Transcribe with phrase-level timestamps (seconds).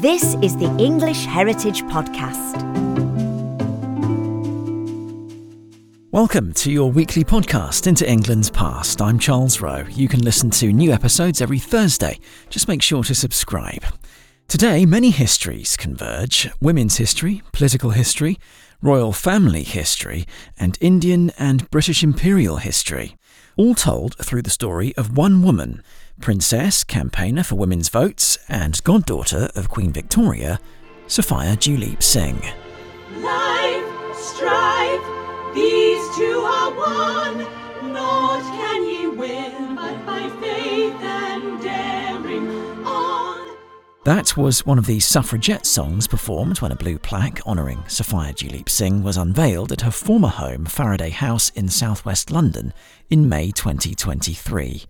[0.00, 2.62] This is the English Heritage Podcast.
[6.12, 9.02] Welcome to your weekly podcast into England's past.
[9.02, 9.84] I'm Charles Rowe.
[9.90, 12.20] You can listen to new episodes every Thursday.
[12.50, 13.82] Just make sure to subscribe.
[14.46, 18.38] Today, many histories converge women's history, political history,
[18.80, 20.24] royal family history,
[20.56, 23.16] and Indian and British imperial history,
[23.56, 25.82] all told through the story of one woman
[26.20, 30.58] Princess, campaigner for women's votes, and goddaughter of Queen Victoria,
[31.06, 32.42] Sophia Duleep Singh.
[33.22, 35.00] Life, strife,
[35.54, 37.92] these two are one.
[37.92, 42.48] Naught can ye win but by faith and daring
[42.84, 43.56] on.
[44.04, 48.68] That was one of the suffragette songs performed when a blue plaque honouring Sophia Duleep
[48.68, 52.74] Singh was unveiled at her former home, Faraday House in southwest London,
[53.08, 54.84] in May 2023.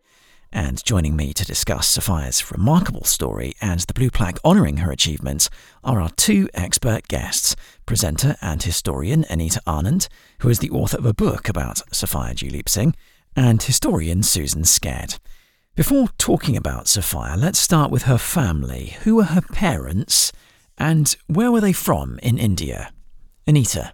[0.52, 5.50] And joining me to discuss Sophia's remarkable story and the blue plaque honouring her achievements
[5.84, 10.08] are our two expert guests presenter and historian Anita Anand,
[10.40, 12.94] who is the author of a book about Sophia Duleep Singh,
[13.36, 15.18] and historian Susan Skedd.
[15.74, 18.96] Before talking about Sophia, let's start with her family.
[19.04, 20.32] Who were her parents,
[20.76, 22.92] and where were they from in India?
[23.46, 23.92] Anita.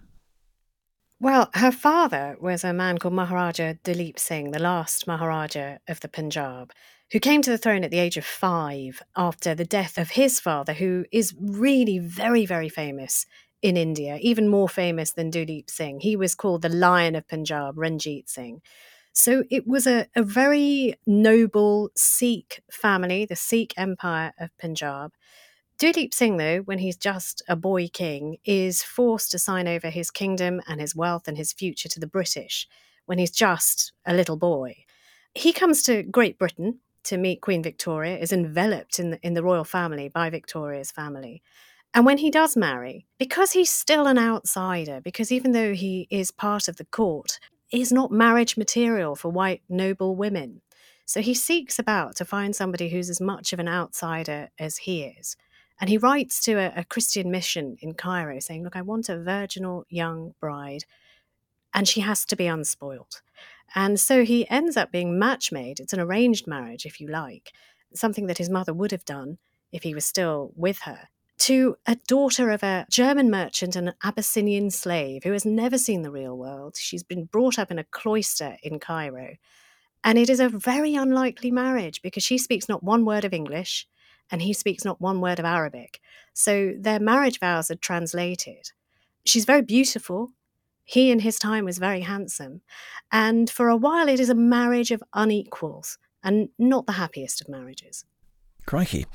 [1.25, 6.07] Well, her father was a man called Maharaja Duleep Singh, the last Maharaja of the
[6.07, 6.71] Punjab,
[7.11, 10.39] who came to the throne at the age of five after the death of his
[10.39, 13.25] father, who is really very, very famous
[13.63, 16.01] in India, even more famous than Duleep Singh.
[16.01, 18.61] He was called the Lion of Punjab, Ranjit Singh.
[19.11, 25.11] So it was a, a very noble Sikh family, the Sikh Empire of Punjab.
[25.77, 30.09] Duleep Singh, though, when he's just a boy king, is forced to sign over his
[30.09, 32.65] kingdom and his wealth and his future to the British
[33.05, 34.85] when he's just a little boy.
[35.33, 39.43] He comes to Great Britain to meet Queen Victoria, is enveloped in the, in the
[39.43, 41.41] royal family by Victoria's family.
[41.93, 46.31] And when he does marry, because he's still an outsider, because even though he is
[46.31, 50.61] part of the court, he's not marriage material for white noble women.
[51.05, 55.03] So he seeks about to find somebody who's as much of an outsider as he
[55.03, 55.37] is.
[55.79, 59.21] And he writes to a, a Christian mission in Cairo saying, Look, I want a
[59.21, 60.85] virginal young bride,
[61.73, 63.21] and she has to be unspoiled.
[63.73, 65.79] And so he ends up being match made.
[65.79, 67.51] It's an arranged marriage, if you like,
[67.93, 69.37] something that his mother would have done
[69.71, 73.95] if he was still with her, to a daughter of a German merchant and an
[74.03, 76.77] Abyssinian slave who has never seen the real world.
[76.77, 79.35] She's been brought up in a cloister in Cairo.
[80.03, 83.87] And it is a very unlikely marriage because she speaks not one word of English
[84.31, 85.99] and he speaks not one word of Arabic.
[86.33, 88.71] So their marriage vows are translated.
[89.25, 90.31] She's very beautiful.
[90.83, 92.61] He in his time was very handsome.
[93.11, 97.49] And for a while, it is a marriage of unequals and not the happiest of
[97.49, 98.05] marriages.
[98.65, 99.05] Crikey,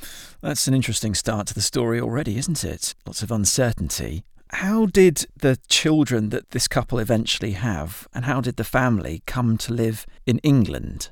[0.40, 2.94] that's an interesting start to the story already, isn't it?
[3.04, 4.24] Lots of uncertainty.
[4.52, 9.56] How did the children that this couple eventually have, and how did the family come
[9.58, 11.10] to live in England?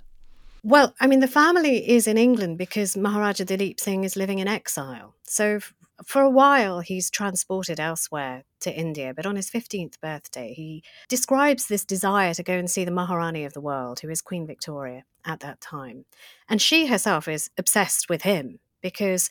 [0.69, 4.47] Well, I mean, the family is in England because Maharaja Duleep Singh is living in
[4.47, 5.15] exile.
[5.25, 5.73] So f-
[6.05, 9.15] for a while, he's transported elsewhere to India.
[9.17, 13.47] But on his 15th birthday, he describes this desire to go and see the Maharani
[13.47, 16.05] of the world, who is Queen Victoria at that time.
[16.51, 19.31] And she herself is obsessed with him because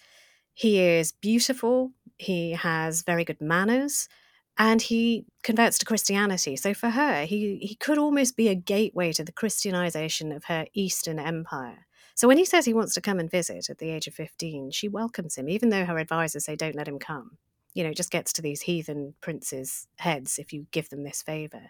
[0.56, 4.10] he is beautiful, he has very good manners,
[4.58, 6.56] and he converts to Christianity.
[6.56, 10.66] So for her, he, he could almost be a gateway to the Christianization of her
[10.74, 11.86] Eastern Empire.
[12.16, 14.72] So when he says he wants to come and visit at the age of 15,
[14.72, 17.38] she welcomes him, even though her advisors say, don't let him come.
[17.76, 21.22] You know, it just gets to these heathen princes' heads if you give them this
[21.22, 21.70] favor.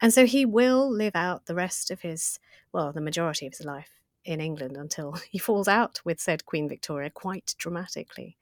[0.00, 2.40] And so he will live out the rest of his,
[2.72, 6.68] well, the majority of his life in England until he falls out with said Queen
[6.68, 8.36] Victoria quite dramatically.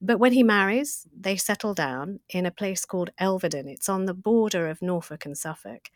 [0.00, 3.66] But when he marries, they settle down in a place called Elveden.
[3.68, 5.90] It's on the border of Norfolk and Suffolk.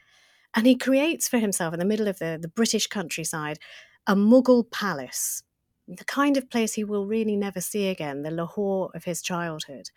[0.55, 3.59] And he creates for himself, in the middle of the, the British countryside,
[4.07, 5.43] a Mughal palace,
[5.87, 9.91] the kind of place he will really never see again, the Lahore of his childhood.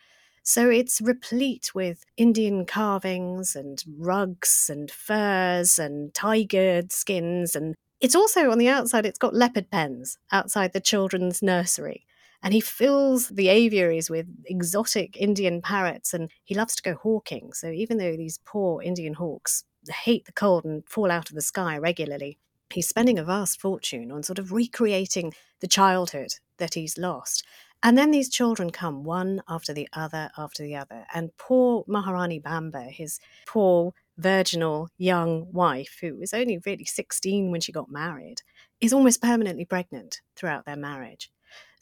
[0.43, 8.15] So it's replete with Indian carvings and rugs and furs and tiger skins and It's
[8.15, 12.05] also on the outside, it's got leopard pens outside the children's nursery.
[12.43, 17.53] And he fills the aviaries with exotic Indian parrots and he loves to go hawking.
[17.53, 21.41] So even though these poor Indian hawks hate the cold and fall out of the
[21.41, 22.37] sky regularly,
[22.69, 27.45] he's spending a vast fortune on sort of recreating the childhood that he's lost.
[27.81, 31.05] And then these children come one after the other after the other.
[31.13, 37.61] And poor Maharani Bamba, his poor virginal young wife, who was only really 16 when
[37.61, 38.41] she got married,
[38.79, 41.29] is almost permanently pregnant throughout their marriage.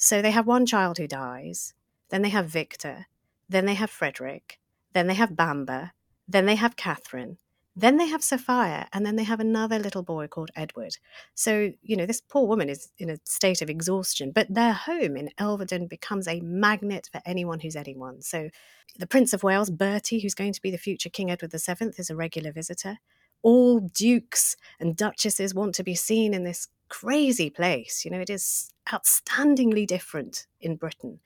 [0.04, 1.76] So they have one child who dies,
[2.10, 3.06] then they have Victor,
[3.48, 4.60] then they have Frederick,
[4.94, 5.92] then they have Bamba,
[6.28, 7.38] then they have Catherine,
[7.76, 10.98] then they have Sophia, and then they have another little boy called Edward.
[11.36, 15.16] So, you know, this poor woman is in a state of exhaustion, but their home
[15.16, 18.24] in Elveden becomes a magnet for anyone who's anyone.
[18.24, 18.50] So,
[18.98, 22.10] the Prince of Wales, Bertie, who's going to be the future King Edward VII, is
[22.10, 22.98] a regular visitor.
[23.44, 28.04] All dukes and duchesses want to be seen in this crazy place.
[28.04, 31.20] You know, it is outstandingly different in Britain.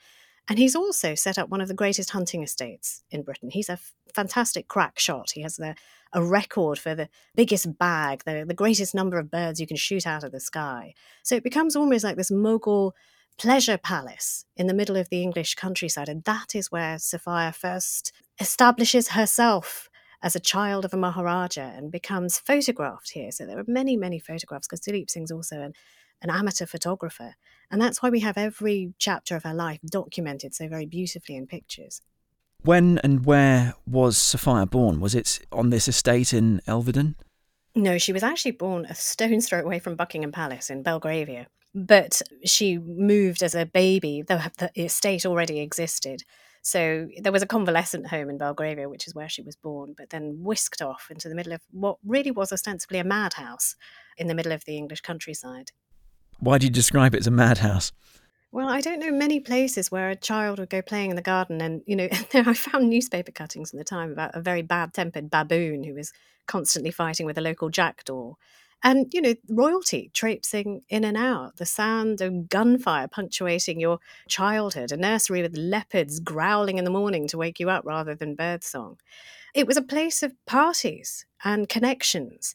[0.48, 3.50] And he's also set up one of the greatest hunting estates in Britain.
[3.50, 5.32] He's a f- fantastic crack shot.
[5.32, 5.76] He has the,
[6.14, 10.06] a record for the biggest bag, the, the greatest number of birds you can shoot
[10.06, 10.94] out of the sky.
[11.24, 12.94] So it becomes almost like this mogul
[13.40, 16.10] pleasure palace in the middle of the English countryside.
[16.10, 19.90] And that is where Sophia first establishes herself
[20.26, 23.32] as a child of a Maharaja and becomes photographed here.
[23.32, 25.74] So there are many, many photographs because Duleep Singh's also an
[26.22, 27.36] an amateur photographer.
[27.70, 31.48] And that's why we have every chapter of her life documented so very beautifully in
[31.48, 32.02] pictures.
[32.64, 35.00] When and where was Sophia born?
[35.00, 37.16] Was it on this estate in Elveden?
[37.76, 41.48] No, she was actually born a stone's throw away from Buckingham Palace in Belgravia.
[41.76, 46.24] But she moved as a baby, though the estate already existed.
[46.66, 50.10] So there was a convalescent home in Belgravia, which is where she was born, but
[50.10, 53.76] then whisked off into the middle of what really was ostensibly a madhouse
[54.18, 55.74] in the middle of the English countryside.
[56.40, 57.92] Why do you describe it as a madhouse?
[58.52, 61.62] Well, I don't know many places where a child would go playing in the garden,
[61.62, 65.84] and you know, I found newspaper cuttings in the time about a very bad-tempered baboon
[65.84, 66.14] who was
[66.48, 68.34] constantly fighting with a local jackdaw,
[68.86, 73.98] and you know, royalty traipsing in and out, the sound of gunfire punctuating your
[74.30, 78.36] childhood, a nursery with leopards growling in the morning to wake you up rather than
[78.36, 78.98] birdsong.
[79.56, 82.54] It was a place of parties and connections.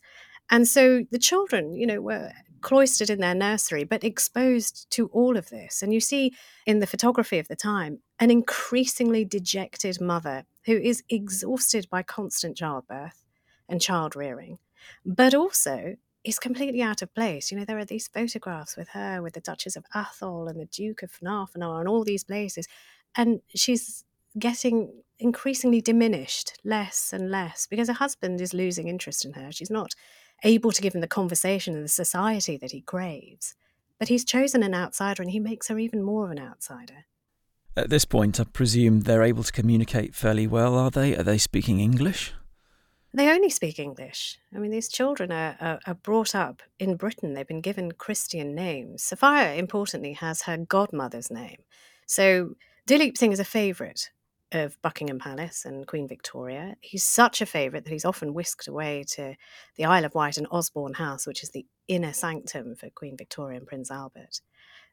[0.50, 2.30] And so the children, you know, were
[2.60, 5.82] cloistered in their nursery, but exposed to all of this.
[5.82, 6.32] And you see
[6.64, 12.56] in the photography of the time an increasingly dejected mother who is exhausted by constant
[12.56, 13.24] childbirth
[13.68, 14.58] and child rearing,
[15.04, 17.50] but also is completely out of place.
[17.50, 20.66] You know, there are these photographs with her, with the Duchess of Atholl and the
[20.66, 22.68] Duke of Fnarfnor and all these places.
[23.16, 24.04] And she's
[24.38, 29.50] getting increasingly diminished, less and less, because her husband is losing interest in her.
[29.50, 29.94] She's not
[30.44, 33.54] able to give him the conversation and the society that he craves.
[33.98, 37.04] But he's chosen an outsider and he makes her even more of an outsider.
[37.76, 41.16] At this point, I presume they're able to communicate fairly well, are they?
[41.16, 42.32] Are they speaking English?
[43.12, 44.38] They only speak English.
[44.54, 47.34] I mean, these children are, are, are, brought up in Britain.
[47.34, 49.02] They've been given Christian names.
[49.02, 51.58] Sophia, importantly, has her godmother's name.
[52.06, 52.54] So
[52.88, 54.10] Duleep Singh is a favourite
[54.52, 56.76] of Buckingham Palace and Queen Victoria.
[56.80, 59.34] He's such a favourite that he's often whisked away to
[59.76, 63.58] the Isle of Wight and Osborne House, which is the inner sanctum for Queen Victoria
[63.58, 64.40] and Prince Albert.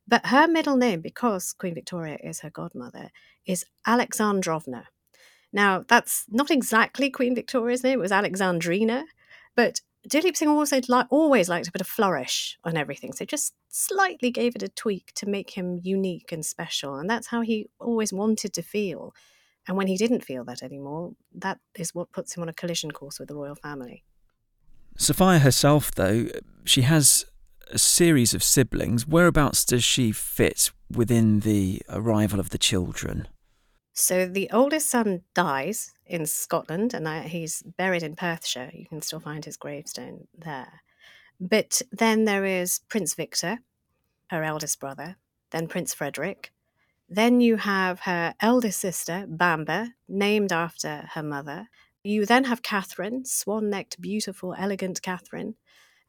[0.07, 3.11] But her middle name, because Queen Victoria is her godmother,
[3.45, 4.87] is Alexandrovna.
[5.57, 9.05] Now, that's not exactly Queen Victoria's name, it was Alexandrina,
[9.55, 13.55] but Duleep Singh also li- always liked to put a flourish on everything, so just
[13.67, 17.71] slightly gave it a tweak to make him unique and special, and that's how he
[17.79, 19.15] always wanted to feel.
[19.67, 22.91] And when he didn't feel that anymore, that is what puts him on a collision
[22.91, 24.03] course with the royal family.
[24.95, 26.27] Sophia herself, though,
[26.65, 27.25] she has
[27.71, 29.07] a series of siblings.
[29.07, 33.27] Whereabouts does she fit within the arrival of the children?
[33.99, 38.69] So the oldest son dies in Scotland, and he's buried in Perthshire.
[38.71, 40.81] You can still find his gravestone there.
[41.39, 43.57] But then there is Prince Victor,
[44.27, 45.15] her eldest brother,
[45.49, 46.51] then Prince Frederick,
[47.09, 51.69] then you have her eldest sister, Bamba, named after her mother.
[52.03, 55.55] You then have Catherine, swan necked, beautiful, elegant Catherine.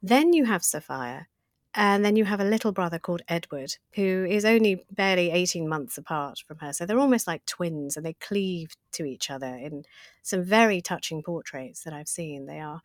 [0.01, 1.27] Then you have Sophia.
[1.75, 5.97] And then you have a little brother called Edward, who is only barely 18 months
[5.97, 6.73] apart from her.
[6.73, 9.83] So they're almost like twins and they cleave to each other in
[10.23, 12.47] some very touching portraits that I've seen.
[12.47, 12.81] They are,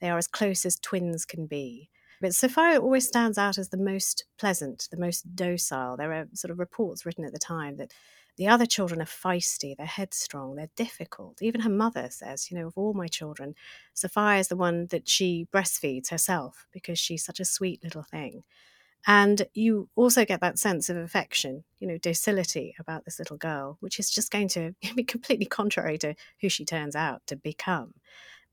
[0.00, 1.90] they are as close as twins can be.
[2.20, 5.96] But Sophia always stands out as the most pleasant, the most docile.
[5.96, 7.92] There are sort of reports written at the time that
[8.36, 11.40] The other children are feisty, they're headstrong, they're difficult.
[11.40, 13.54] Even her mother says, you know, of all my children,
[13.92, 18.42] Sophia is the one that she breastfeeds herself because she's such a sweet little thing.
[19.06, 23.76] And you also get that sense of affection, you know, docility about this little girl,
[23.80, 27.94] which is just going to be completely contrary to who she turns out to become.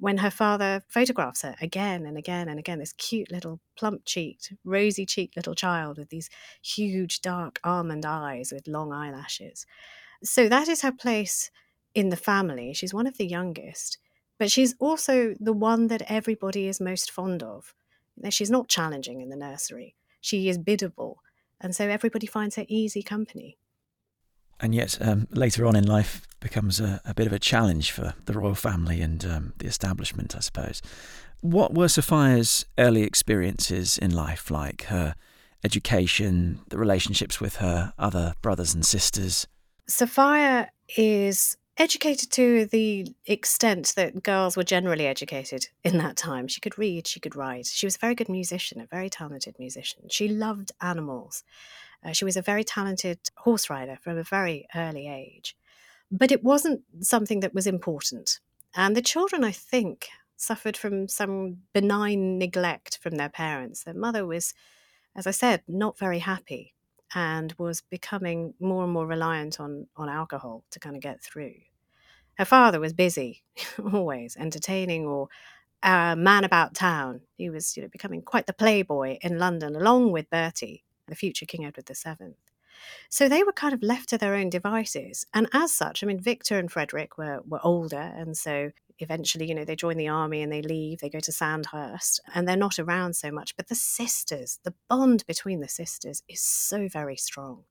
[0.02, 4.52] When her father photographs her again and again and again, this cute little plump cheeked,
[4.66, 6.30] rosy cheeked little child with these
[6.62, 9.66] huge dark almond eyes with long eyelashes.
[10.24, 11.52] So that is her place
[11.96, 12.74] in the family.
[12.74, 14.00] She's one of the youngest,
[14.38, 17.74] but she's also the one that everybody is most fond of.
[18.30, 21.18] She's not challenging in the nursery she is biddable.
[21.60, 23.58] And so everybody finds her easy company.
[24.62, 28.14] And yet, um, later on in life, becomes a, a, bit of a challenge for
[28.26, 30.82] the royal family and um, the establishment, I suppose.
[31.42, 34.84] What were Sophia's early experiences in life like?
[34.84, 35.16] Her
[35.64, 39.48] education, the relationships with her other brothers and sisters?
[39.88, 46.48] Sophia is educated to the extent that girls were generally educated in that time.
[46.48, 47.66] She could read, she could write.
[47.68, 50.04] She was a very good musician, a very talented musician.
[50.10, 51.44] She loved animals.
[52.04, 55.56] Uh, she was a very talented horse rider from a very early age.
[56.12, 58.40] But it wasn't something that was important.
[58.76, 63.84] And the children, I think, suffered from some benign neglect from their parents.
[63.84, 64.54] Their mother was,
[65.16, 66.74] as I said, not very happy
[67.14, 71.54] and was becoming more and more reliant on on alcohol to kind of get through.
[72.36, 73.44] Her father was busy,
[73.94, 75.28] always entertaining or
[75.84, 77.22] a man about town.
[77.38, 81.46] He was, you know, becoming quite the playboy in London, along with Bertie, the future
[81.46, 82.36] King Edward VII.
[83.10, 85.26] So they were kind of left to their own devices.
[85.34, 88.12] And as such, I mean, Victor and Frederick were, were older.
[88.16, 91.32] And so eventually, you know, they join the army and they leave, they go to
[91.32, 93.56] Sandhurst, and they're not around so much.
[93.56, 97.64] But the sisters, the bond between the sisters is so very strong.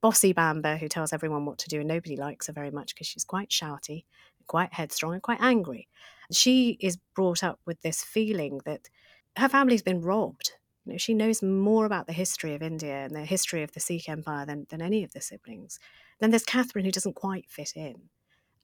[0.00, 3.06] Bossy Bamba, who tells everyone what to do, and nobody likes her very much because
[3.06, 4.04] she's quite shouty,
[4.46, 5.88] quite headstrong, and quite angry.
[6.30, 8.88] She is brought up with this feeling that
[9.36, 10.52] her family's been robbed
[10.88, 13.80] you know, she knows more about the history of India and the history of the
[13.80, 15.78] Sikh Empire than, than any of the siblings.
[16.18, 18.08] Then there's Catherine, who doesn't quite fit in,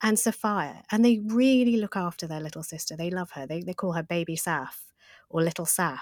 [0.03, 0.83] and Sophia.
[0.91, 2.97] And they really look after their little sister.
[2.97, 3.47] They love her.
[3.47, 4.93] They, they call her Baby Saf
[5.29, 5.99] or Little Saf.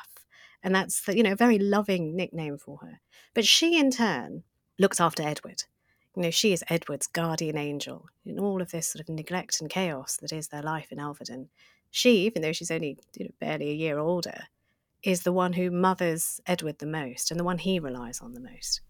[0.63, 3.01] And that's, the, you know, a very loving nickname for her.
[3.35, 4.45] But she, in turn,
[4.79, 5.65] looks after Edward.
[6.15, 9.69] You know, she is Edward's guardian angel in all of this sort of neglect and
[9.69, 11.49] chaos that is their life in Elveden.
[11.91, 14.45] She, even though she's only you know, barely a year older,
[15.03, 18.41] is the one who mothers Edward the most and the one he relies on the
[18.41, 18.81] most.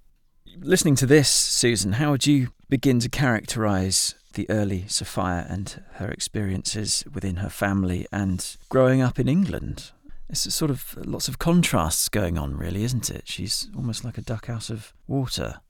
[0.59, 6.09] Listening to this, Susan, how would you begin to characterize the early Sophia and her
[6.09, 9.93] experiences within her family and growing up in England?
[10.29, 13.29] It's sort of lots of contrasts going on, really, isn't it?
[13.29, 15.61] She's almost like a duck out of water.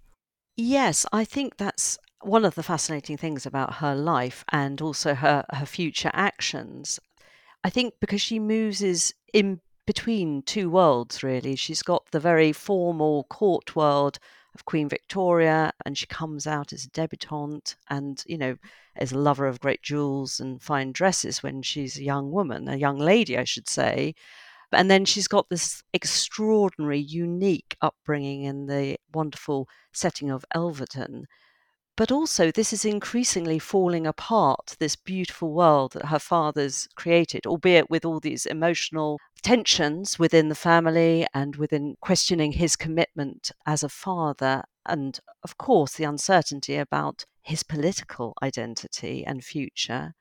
[0.56, 5.44] Yes, I think that's one of the fascinating things about her life and also her,
[5.52, 7.00] her future actions.
[7.64, 11.56] I think because she moves in between two worlds, really.
[11.56, 14.18] She's got the very formal court world
[14.54, 18.56] of Queen Victoria, and she comes out as a debutante and, you know,
[18.96, 22.76] as a lover of great jewels and fine dresses when she's a young woman, a
[22.76, 24.14] young lady, I should say.
[24.72, 31.24] And then she's got this extraordinary, unique upbringing in the wonderful setting of Elveden.
[31.94, 37.90] But also, this is increasingly falling apart, this beautiful world that her father's created, albeit
[37.90, 43.90] with all these emotional tensions within the family and within questioning his commitment as a
[43.90, 44.64] father.
[44.86, 50.14] And of course, the uncertainty about his political identity and future.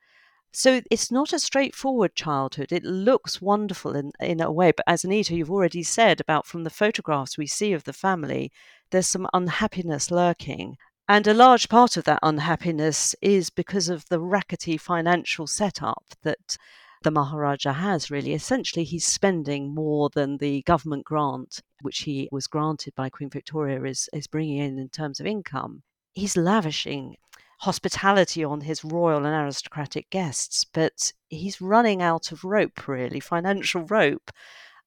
[0.52, 2.74] So it's not a straightforward childhood.
[2.74, 6.66] It looks wonderful in, in a way, but as Anita, you've already said about from
[6.66, 8.52] the photographs we see of the family,
[8.90, 10.76] there's some unhappiness lurking.
[11.12, 16.58] And a large part of that unhappiness is because of the rackety financial setup that
[17.04, 18.34] the Maharaja has, really.
[18.34, 23.84] Essentially, he's spending more than the government grant, which he was granted by Queen Victoria,
[23.84, 25.84] is, is bringing in in terms of income.
[26.14, 27.18] He's lavishing
[27.60, 33.82] hospitality on his royal and aristocratic guests, but he's running out of rope, really, financial
[33.82, 34.32] rope.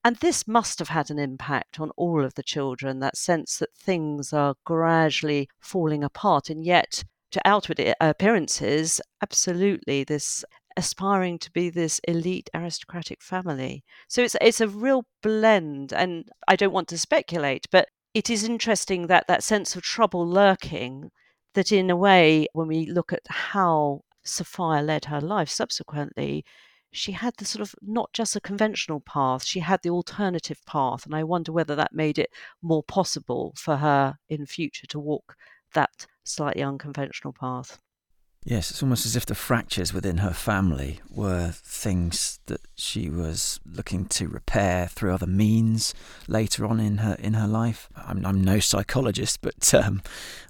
[0.05, 3.75] And this must have had an impact on all of the children that sense that
[3.75, 6.51] things are gradually falling apart.
[6.51, 10.45] And yet, to outward appearances, absolutely, this
[10.77, 13.83] aspiring to be this elite aristocratic family.
[14.09, 18.45] So it's it's a real blend and I don't want to speculate but it is
[18.45, 21.11] interesting that that sense of trouble lurking
[21.55, 26.45] that in a way when we look at how Sophia led her life subsequently
[26.95, 31.05] she had the sort of not just a conventional path, she had the alternative path.
[31.05, 32.31] And I wonder whether that made it
[32.63, 35.37] more possible for her in future to walk
[35.75, 37.79] that slightly unconventional path.
[38.47, 43.59] Yes, it's almost as if the fractures within her family were things that she was
[43.65, 45.95] looking to repair through other means
[46.29, 47.89] later on in her in her life.
[47.97, 50.03] I'm, I'm no psychologist, but um,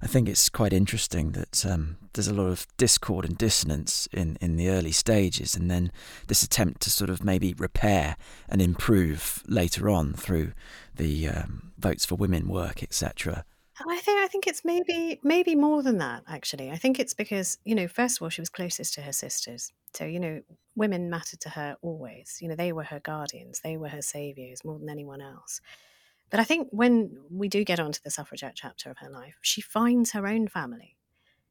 [0.03, 4.39] I think it's quite interesting that um, there's a lot of discord and dissonance in,
[4.41, 5.93] in the early stages, and then
[6.27, 8.17] this attempt to sort of maybe repair
[8.49, 10.53] and improve later on through
[10.97, 13.45] the um, votes for women work, etc.
[13.81, 16.71] I think I think it's maybe maybe more than that actually.
[16.71, 19.73] I think it's because, you know, first of all she was closest to her sisters.
[19.95, 20.43] So, you know,
[20.77, 22.39] women mattered to her always.
[22.41, 25.61] You know, they were her guardians, they were her saviors more than anyone else.
[26.31, 29.61] But I think when we do get onto the suffragette chapter of her life, she
[29.61, 30.97] finds her own family.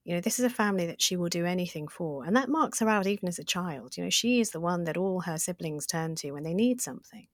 [0.05, 2.25] You know, this is a family that she will do anything for.
[2.25, 3.95] And that marks her out even as a child.
[3.95, 6.81] You know, she is the one that all her siblings turn to when they need
[6.81, 7.27] something,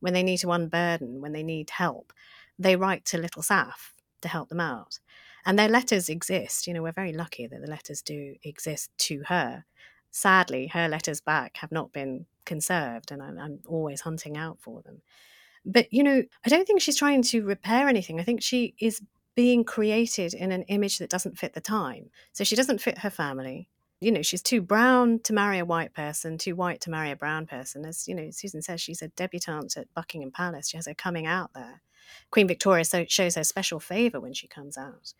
[0.00, 2.12] when they need to unburden, when they need help.
[2.58, 3.92] They write to little Saf
[4.26, 4.98] to help them out.
[5.44, 6.66] And their letters exist.
[6.66, 9.64] You know, we're very lucky that the letters do exist to her.
[10.10, 14.82] Sadly, her letters back have not been conserved, and I'm, I'm always hunting out for
[14.82, 15.02] them.
[15.64, 18.20] But, you know, I don't think she's trying to repair anything.
[18.20, 19.02] I think she is
[19.34, 22.10] being created in an image that doesn't fit the time.
[22.32, 23.68] So she doesn't fit her family.
[24.00, 27.16] You know, she's too brown to marry a white person, too white to marry a
[27.16, 27.84] brown person.
[27.84, 30.68] As, you know, Susan says, she's a debutante at Buckingham Palace.
[30.68, 31.82] She has her coming out there.
[32.30, 35.14] Queen Victoria so, shows her special favour when she comes out.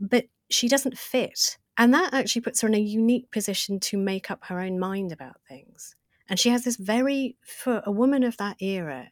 [0.00, 1.58] But she doesn't fit.
[1.78, 5.12] And that actually puts her in a unique position to make up her own mind
[5.12, 5.96] about things.
[6.28, 9.10] And she has this very, for a woman of that era,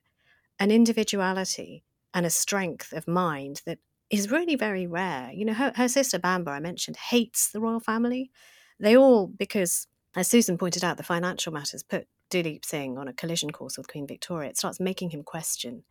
[0.59, 3.79] an individuality and a strength of mind that
[4.11, 5.31] is really very rare.
[5.33, 8.31] You know, her, her sister Bamba, I mentioned, hates the royal family.
[8.79, 9.87] They all, because
[10.17, 13.89] as Susan pointed out, the financial matters put Duleep Singh on a collision course with
[13.89, 14.51] Queen Victoria.
[14.51, 15.85] It starts making him question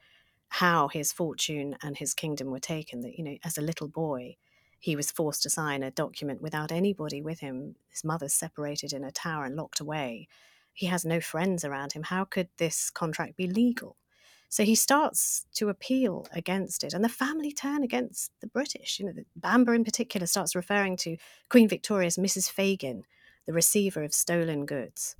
[0.50, 3.01] how his fortune and his kingdom were taken.
[3.01, 4.36] That, you know, as a little boy,
[4.79, 7.75] he was forced to sign a document without anybody with him.
[7.89, 10.27] His mother's separated in a tower and locked away.
[10.74, 12.03] He has no friends around him.
[12.03, 13.96] How could this contract be legal?
[14.51, 19.00] So he starts to appeal against it, and the family turn against the British.
[19.00, 21.18] You know, Bamba in particular starts referring to
[21.50, 22.51] Queen Victoria's Mrs.
[22.51, 23.04] Fagin,
[23.45, 25.15] the receiver of stolen goods.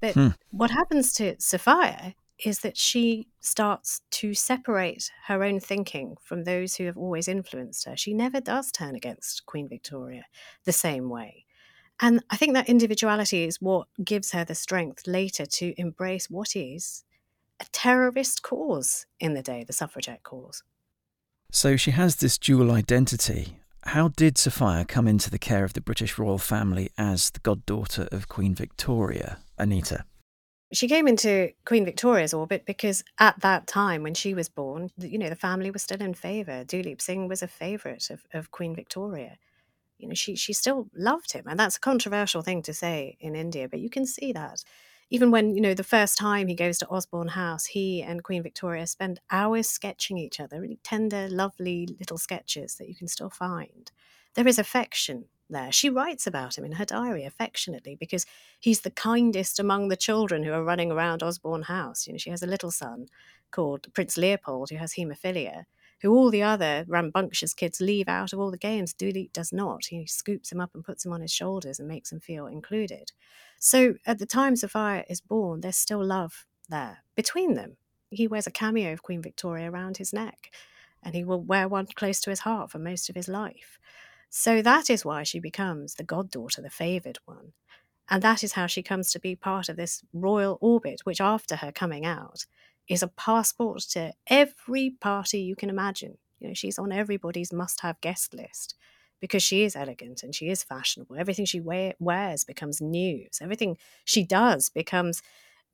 [0.00, 0.28] But hmm.
[0.50, 6.76] what happens to Sophia is that she starts to separate her own thinking from those
[6.76, 7.96] who have always influenced her.
[7.96, 10.24] She never does turn against Queen Victoria
[10.64, 11.44] the same way.
[12.00, 16.54] And I think that individuality is what gives her the strength later to embrace what
[16.54, 17.04] is
[17.60, 20.62] a terrorist cause in the day, the suffragette cause.
[21.50, 23.58] So she has this dual identity.
[23.84, 28.06] How did Sophia come into the care of the British royal family as the goddaughter
[28.12, 30.04] of Queen Victoria, Anita?
[30.70, 35.18] She came into Queen Victoria's orbit because at that time when she was born, you
[35.18, 36.62] know, the family was still in favour.
[36.64, 39.38] Duleep Singh was a favourite of, of Queen Victoria.
[39.96, 41.44] You know, she she still loved him.
[41.46, 44.62] And that's a controversial thing to say in India, but you can see that.
[45.10, 48.42] Even when, you know, the first time he goes to Osborne House, he and Queen
[48.42, 53.30] Victoria spend hours sketching each other, really tender, lovely little sketches that you can still
[53.30, 53.90] find.
[54.34, 55.72] There is affection there.
[55.72, 58.26] She writes about him in her diary affectionately because
[58.60, 62.06] he's the kindest among the children who are running around Osborne House.
[62.06, 63.06] You know, she has a little son
[63.50, 65.64] called Prince Leopold who has haemophilia,
[66.00, 68.94] who all the other rambunctious kids leave out of all the games.
[68.94, 69.86] Duleep does not.
[69.86, 73.12] He scoops him up and puts him on his shoulders and makes him feel included.
[73.58, 77.76] So at the time Sophia is born, there's still love there between them.
[78.10, 80.50] He wears a cameo of Queen Victoria around his neck,
[81.02, 83.78] and he will wear one close to his heart for most of his life.
[84.30, 87.52] So that is why she becomes the goddaughter, the favoured one.
[88.10, 91.56] And that is how she comes to be part of this royal orbit, which after
[91.56, 92.46] her coming out
[92.88, 96.16] is a passport to every party you can imagine.
[96.40, 98.74] You know, she's on everybody's must have guest list
[99.20, 101.16] because she is elegant and she is fashionable.
[101.16, 103.38] Everything she wear, wears becomes news.
[103.42, 105.20] Everything she does becomes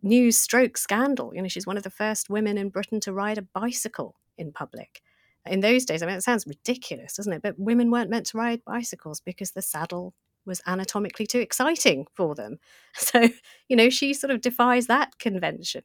[0.02, 1.32] news stroke scandal.
[1.34, 4.52] You know, she's one of the first women in Britain to ride a bicycle in
[4.52, 5.02] public
[5.46, 7.42] in those days, I mean, it sounds ridiculous, doesn't it?
[7.42, 10.14] But women weren't meant to ride bicycles because the saddle
[10.46, 12.58] was anatomically too exciting for them.
[12.96, 13.28] So,
[13.68, 15.82] you know, she sort of defies that convention.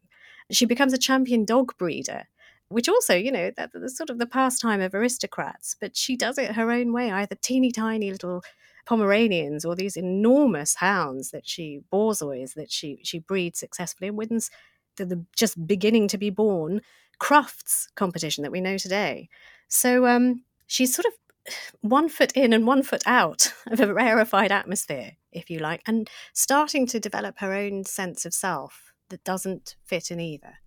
[0.51, 2.27] She becomes a champion dog breeder,
[2.69, 6.37] which also, you know, that, that's sort of the pastime of aristocrats, but she does
[6.37, 8.43] it her own way, either teeny tiny little
[8.85, 14.51] Pomeranians or these enormous hounds that she, Borzois, that she, she breeds successfully and wins
[14.99, 16.81] the, the just beginning to be born
[17.19, 19.29] Crufts competition that we know today.
[19.67, 21.13] So um, she's sort of
[21.81, 26.09] one foot in and one foot out of a rarefied atmosphere, if you like, and
[26.33, 30.59] starting to develop her own sense of self that doesn't fit in either.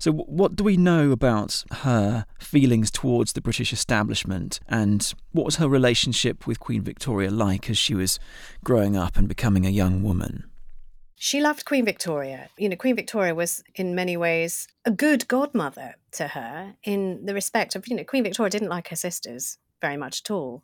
[0.00, 5.56] So, what do we know about her feelings towards the British establishment, and what was
[5.56, 8.20] her relationship with Queen Victoria like as she was
[8.62, 10.48] growing up and becoming a young woman?
[11.20, 12.48] She loved Queen Victoria.
[12.56, 17.34] You know, Queen Victoria was in many ways a good godmother to her in the
[17.34, 20.62] respect of, you know, Queen Victoria didn't like her sisters very much at all.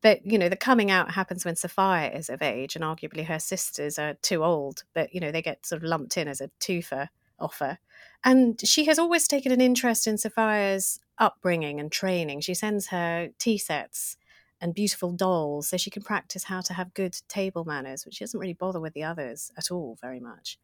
[0.00, 3.40] But, you know, the coming out happens when Sophia is of age, and arguably her
[3.40, 6.50] sisters are too old, but, you know, they get sort of lumped in as a
[6.60, 7.08] twofer
[7.40, 7.78] offer.
[8.22, 12.42] And she has always taken an interest in Sophia's upbringing and training.
[12.42, 14.16] She sends her tea sets
[14.60, 18.24] and beautiful dolls so she can practice how to have good table manners, which she
[18.24, 20.58] doesn't really bother with the others at all very much.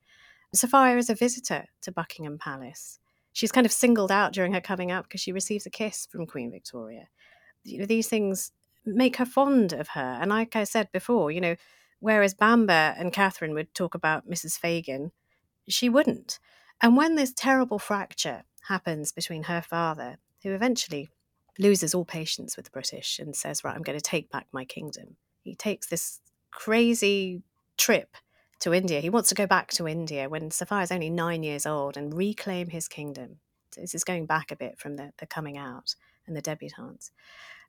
[0.52, 3.00] Sophia is a visitor to Buckingham Palace.
[3.32, 6.26] She's kind of singled out during her coming up because she receives a kiss from
[6.26, 7.08] Queen Victoria.
[7.64, 8.52] You know, these things
[8.86, 10.18] make her fond of her.
[10.20, 11.56] And like I said before, you know,
[11.98, 14.58] whereas Bamba and Catherine would talk about Mrs.
[14.58, 15.10] Fagin,
[15.68, 16.38] she wouldn't.
[16.80, 21.08] And when this terrible fracture happens between her father, who eventually
[21.58, 24.64] loses all patience with the British and says, Right, I'm going to take back my
[24.64, 25.16] kingdom.
[25.42, 27.42] He takes this crazy
[27.76, 28.16] trip
[28.60, 29.00] to India.
[29.00, 32.14] He wants to go back to India when Sophia is only nine years old and
[32.14, 33.36] reclaim his kingdom.
[33.76, 37.10] This is going back a bit from the, the coming out and the debutantes.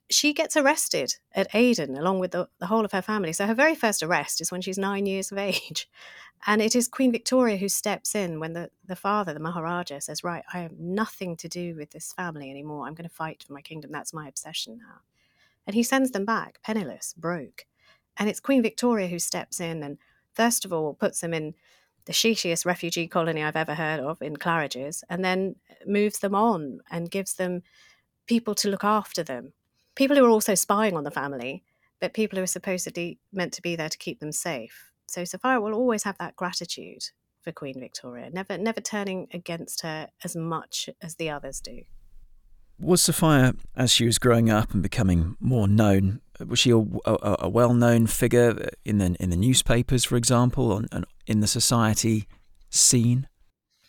[0.09, 3.33] She gets arrested at Aden along with the, the whole of her family.
[3.33, 5.89] So her very first arrest is when she's nine years of age.
[6.47, 10.23] And it is Queen Victoria who steps in when the, the father, the Maharaja, says,
[10.23, 12.85] Right, I have nothing to do with this family anymore.
[12.85, 13.91] I'm going to fight for my kingdom.
[13.91, 14.99] That's my obsession now.
[15.65, 17.65] And he sends them back, penniless, broke.
[18.17, 19.97] And it's Queen Victoria who steps in and,
[20.33, 21.55] first of all, puts them in
[22.05, 26.79] the shishiest refugee colony I've ever heard of in Claridge's, and then moves them on
[26.89, 27.63] and gives them
[28.27, 29.53] people to look after them.
[29.95, 31.63] People who are also spying on the family,
[31.99, 34.91] but people who are supposedly meant to be there to keep them safe.
[35.07, 37.03] So Sophia will always have that gratitude
[37.41, 41.83] for Queen Victoria, never never turning against her as much as the others do.
[42.77, 47.37] Was Sophia, as she was growing up and becoming more known, was she a, a,
[47.41, 52.27] a well-known figure in the in the newspapers, for example, and in the society
[52.69, 53.27] scene?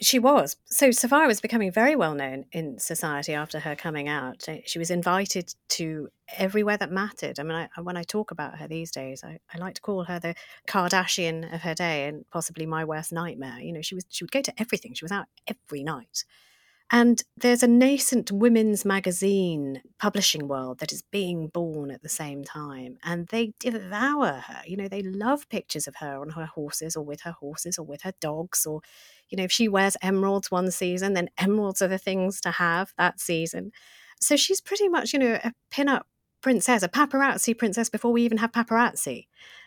[0.00, 0.56] She was.
[0.66, 4.46] So Sophia was becoming very well known in society after her coming out.
[4.46, 7.40] Eh, she was invited to everywhere that mattered.
[7.40, 10.04] I mean, I, when I talk about her these days, I, I, like to call
[10.04, 10.34] her the
[10.68, 13.58] Kardashian of her day and possibly my worst nightmare.
[13.60, 14.92] You know, she was she would go to everything.
[14.92, 16.24] She was out every night.
[16.90, 22.44] And there's a nascent women's magazine publishing world that is being born at the same
[22.44, 22.98] time.
[23.02, 24.62] And they devour her.
[24.64, 27.84] You know, they love pictures of her on her horses or with her horses or
[27.84, 28.66] with her dogs.
[28.66, 28.82] Or,
[29.28, 32.92] you know, if she wears emeralds one season, then emeralds are the things to have
[32.98, 33.72] that season.
[34.20, 36.06] So she's pretty much, you know, a pin-up
[36.40, 39.26] princess, a paparazzi princess before we even have paparazzi.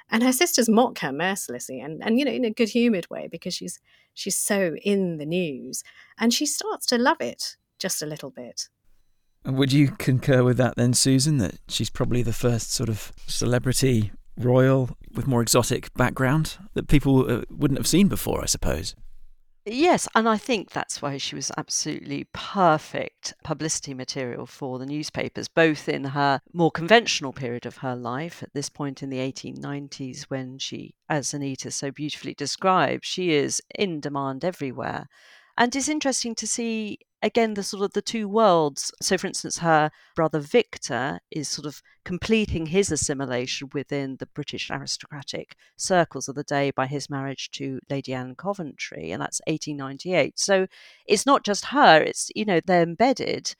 [0.10, 3.28] And her sisters mock her mercilessly and, and you know, in a good humoured way
[3.32, 3.80] because she's
[4.14, 5.84] she's so in the news.
[6.18, 8.70] And she starts to love it just a little bit.
[9.46, 14.12] Would you concur with that then, Susan, that she's probably the first sort of celebrity
[14.38, 18.96] royal with more exotic background that people uh, wouldn't have seen before, I suppose?
[19.66, 25.48] Yes, and I think that's why she was absolutely perfect publicity material for the newspapers,
[25.48, 30.24] both in her more conventional period of her life, at this point in the 1890s,
[30.24, 35.08] when she, as Anita so beautifully described, she is in demand everywhere.
[35.58, 38.92] And it's interesting to see again the sort of the two worlds.
[39.02, 44.70] So for instance her brother victor is sort of completing his assimilation within the british
[44.72, 50.40] aristocratic circles of the day by his marriage to lady anne coventry and that's 1898
[50.40, 50.68] so
[51.06, 53.56] it's not just her it's you know they're embedded.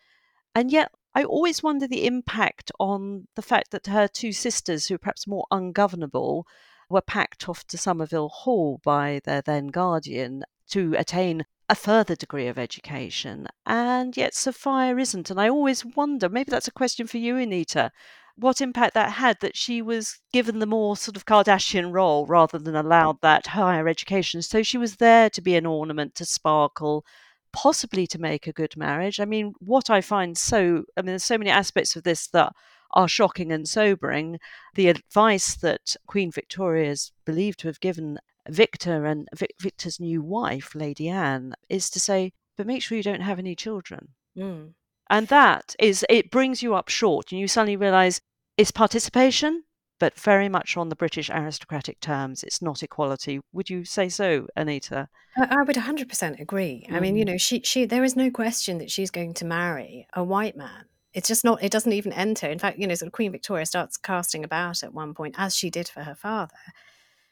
[0.56, 4.96] And yet I always wonder the impact on the fact that her two sisters, who
[4.96, 6.46] are perhaps more ungovernable,
[6.90, 12.48] were packed off to Somerville Hall by their then guardian to attain a further degree
[12.48, 13.48] of education.
[13.66, 15.30] And yet Sophia isn't.
[15.30, 17.92] And I always wonder maybe that's a question for you, Anita
[18.40, 22.58] what impact that had that she was given the more sort of Kardashian role rather
[22.58, 24.42] than allowed that higher education.
[24.42, 27.06] So she was there to be an ornament, to sparkle,
[27.52, 29.20] possibly to make a good marriage.
[29.20, 32.54] I mean, what I find so, I mean, there's so many aspects of this that
[32.92, 34.40] are shocking and sobering.
[34.76, 39.28] The advice that Queen Victoria is believed to have given Victor and
[39.60, 43.56] Victor's new wife, Lady Anne, is to say, but make sure you don't have any
[43.56, 44.10] children.
[44.38, 44.74] Mm.
[45.10, 48.22] And that is, it brings you up short, and you suddenly realize
[48.58, 49.64] it's participation,
[50.00, 52.44] but very much on the British aristocratic terms.
[52.44, 53.42] It's not equality.
[53.54, 55.10] Would you say so, Anita?
[55.38, 56.86] I would 100% agree.
[56.90, 56.96] Mm.
[56.96, 57.30] I mean, you mm.
[57.30, 60.86] know, she, she, there is no question that she's going to marry a white man.
[61.14, 62.48] It's just not, it doesn't even enter.
[62.48, 65.56] In fact, you know, sort of Queen Victoria starts casting about at one point, as
[65.56, 66.54] she did for her father,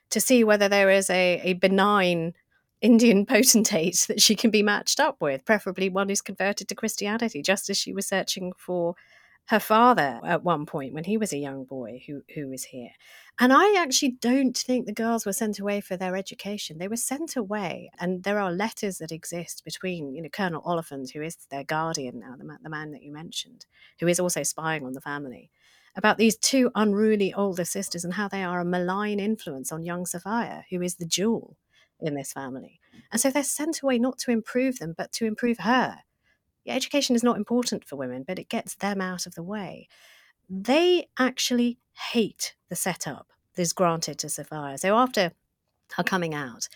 [0.10, 2.34] to see whether there is a, a benign
[2.82, 7.42] Indian potentate that she can be matched up with, preferably one who's converted to Christianity,
[7.42, 8.96] just as she was searching for
[9.48, 12.90] her father at one point when he was a young boy who who was here.
[13.40, 16.80] And I actually don't think the girls were sent away for their education.
[16.80, 21.12] They were sent away, and there are letters that exist between, you know, Colonel Oliphant,
[21.12, 23.66] who is their guardian now, the man, the man that you mentioned,
[24.00, 25.50] who is also spying on the family,
[25.98, 30.06] about these two unruly older sisters and how they are a malign influence on young
[30.06, 31.58] Sophia, who is the jewel
[32.00, 32.80] in this family.
[33.12, 36.00] And so they're sent away not to improve them, but to improve her
[36.72, 39.88] education is not important for women, but it gets them out of the way.
[40.50, 41.78] They actually
[42.12, 44.78] hate the setup that is granted to Sophia.
[44.78, 45.32] So after
[45.94, 46.68] her coming out,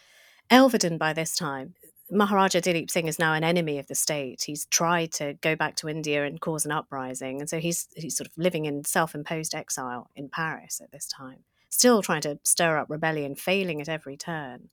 [0.49, 1.75] Elveden by this time,
[2.11, 4.43] Maharaja Duleep Singh is now an enemy of the state.
[4.43, 7.39] He's tried to go back to India and cause an uprising.
[7.39, 11.07] And so he's, he's sort of living in self imposed exile in Paris at this
[11.07, 14.69] time, still trying to stir up rebellion, failing at every turn.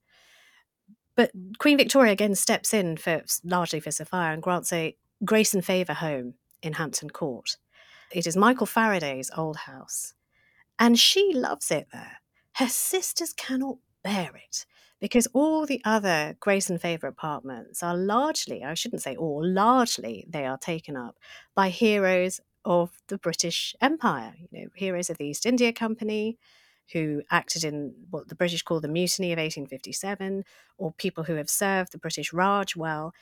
[1.14, 5.64] But Queen Victoria again steps in for largely for Sophia and grants a Grace and
[5.64, 7.57] Favour home in Hampton Court.
[8.11, 10.14] It is Michael Faraday's old house,
[10.79, 12.20] and she loves it there.
[12.55, 14.64] Her sisters cannot bear it
[15.01, 20.25] because all the other Grace and Favour apartments are largely, I shouldn't say all, largely
[20.29, 21.19] they are taken up
[21.55, 26.39] by heroes of the British Empire, you know, heroes of the East India Company,
[26.93, 30.45] who acted in what the British call the Mutiny of 1857,
[30.79, 33.13] or people who have served the British Raj well.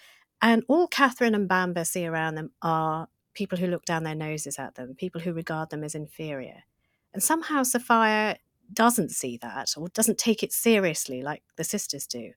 [0.40, 4.58] And all Catherine and Bamba see around them are people who look down their noses
[4.58, 6.64] at them, people who regard them as inferior.
[7.12, 8.38] And somehow Sophia
[8.72, 12.32] doesn't see that or doesn't take it seriously like the sisters do.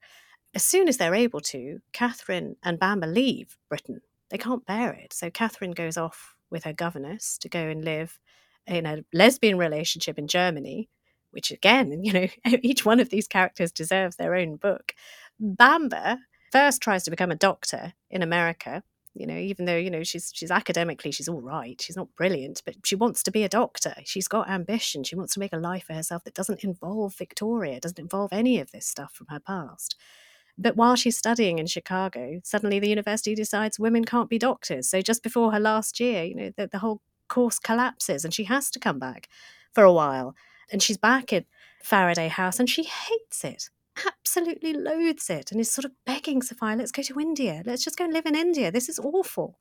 [0.53, 4.01] As soon as they're able to, Catherine and Bamba leave Britain.
[4.29, 5.13] They can't bear it.
[5.13, 8.19] So Catherine goes off with her governess to go and live
[8.65, 10.89] in a lesbian relationship in Germany,
[11.31, 12.27] which again, you know,
[12.61, 14.93] each one of these characters deserves their own book.
[15.41, 16.17] Bamba
[16.51, 18.83] first tries to become a doctor in America.
[19.19, 22.61] You know, even though you know she's she's academically she's all right, she's not brilliant,
[22.65, 23.95] but she wants to be a doctor.
[24.05, 25.03] She's got ambition.
[25.03, 28.59] She wants to make a life for herself that doesn't involve Victoria, doesn't involve any
[28.59, 29.95] of this stuff from her past.
[30.57, 34.89] But while she's studying in Chicago, suddenly the university decides women can't be doctors.
[34.89, 38.45] So just before her last year, you know, the, the whole course collapses and she
[38.45, 39.29] has to come back
[39.73, 40.35] for a while.
[40.71, 41.45] And she's back at
[41.83, 43.69] Faraday House and she hates it
[44.05, 47.63] absolutely loathes it and is sort of begging Sophia, let's go to India.
[47.65, 48.71] Let's just go and live in India.
[48.71, 49.57] This is awful.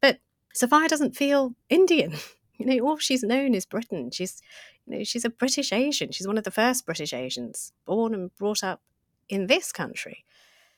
[0.00, 0.18] But
[0.54, 2.14] Sophia doesn't feel Indian.
[2.58, 4.10] You know, all she's known is Britain.
[4.12, 4.40] She's,
[4.86, 6.12] you know, she's a British Asian.
[6.12, 8.82] She's one of the first British Asians, born and brought up
[9.28, 10.24] in this country.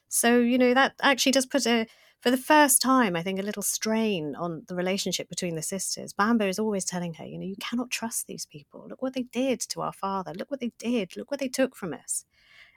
[0.09, 1.87] So, you know, that actually does put a,
[2.21, 6.15] for the first time, I think, a little strain on the relationship between the sisters.
[6.15, 8.87] Bamba is always telling her, you know, you cannot trust these people.
[8.89, 10.33] Look what they did to our father.
[10.33, 11.19] Look what they did.
[11.19, 12.25] Look what they took from us.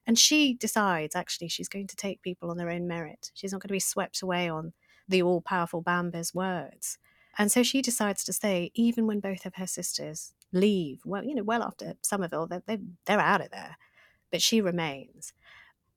[0.07, 3.29] And she decides actually she's going to take people on their own merit.
[3.33, 4.73] She's not going to be swept away on
[5.07, 6.97] the all powerful Bamba's words.
[7.37, 11.01] And so she decides to stay, even when both of her sisters leave.
[11.05, 13.77] Well, you know, well after Somerville, they're, they're, they're out of there.
[14.31, 15.33] But she remains.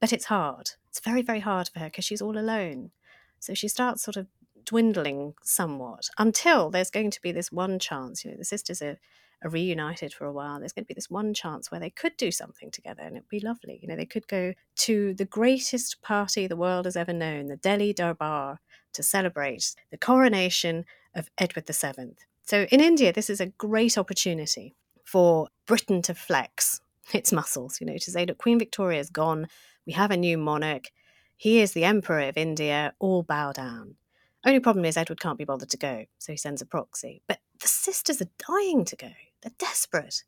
[0.01, 0.73] But it's hard.
[0.89, 2.91] It's very, very hard for her because she's all alone.
[3.39, 4.27] So she starts sort of
[4.65, 8.25] dwindling somewhat until there's going to be this one chance.
[8.25, 8.99] You know, the sisters are
[9.43, 12.17] are reunited for a while, there's going to be this one chance where they could
[12.17, 13.79] do something together and it'd be lovely.
[13.81, 17.57] You know, they could go to the greatest party the world has ever known, the
[17.57, 18.61] Delhi Darbar,
[18.93, 22.17] to celebrate the coronation of Edward VII.
[22.45, 26.81] So in India, this is a great opportunity for Britain to flex
[27.13, 29.49] its muscles, you know, to say, look, Queen Victoria is gone.
[29.87, 30.91] We have a new monarch.
[31.37, 32.93] He is the Emperor of India.
[32.99, 33.97] All bow down.
[34.45, 37.23] Only problem is Edward can't be bothered to go, so he sends a proxy.
[37.27, 39.11] But the sisters are dying to go.
[39.43, 40.25] They're desperate.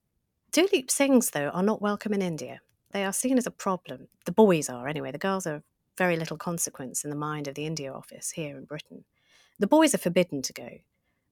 [0.53, 2.61] Duleep Singhs, though, are not welcome in India.
[2.93, 4.09] They are seen as a problem.
[4.27, 5.13] The boys are, anyway.
[5.13, 5.63] The girls are
[5.97, 9.05] very little consequence in the mind of the India office here in Britain.
[9.59, 10.79] The boys are forbidden to go,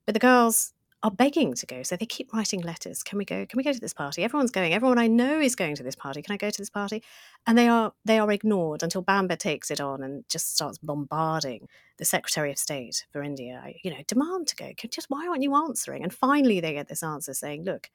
[0.06, 1.82] but the girls are begging to go.
[1.82, 3.02] So they keep writing letters.
[3.02, 3.46] Can we go?
[3.46, 4.22] Can we go to this party?
[4.22, 4.74] Everyone's going.
[4.74, 6.20] Everyone I know is going to this party.
[6.20, 7.02] Can I go to this party?
[7.46, 11.68] And they are they are ignored until Bamba takes it on and just starts bombarding
[11.96, 13.62] the Secretary of State for India.
[13.82, 14.72] You know, demand to go.
[14.90, 16.02] Just why aren't you answering?
[16.02, 17.90] And finally, they get this answer saying, "Look."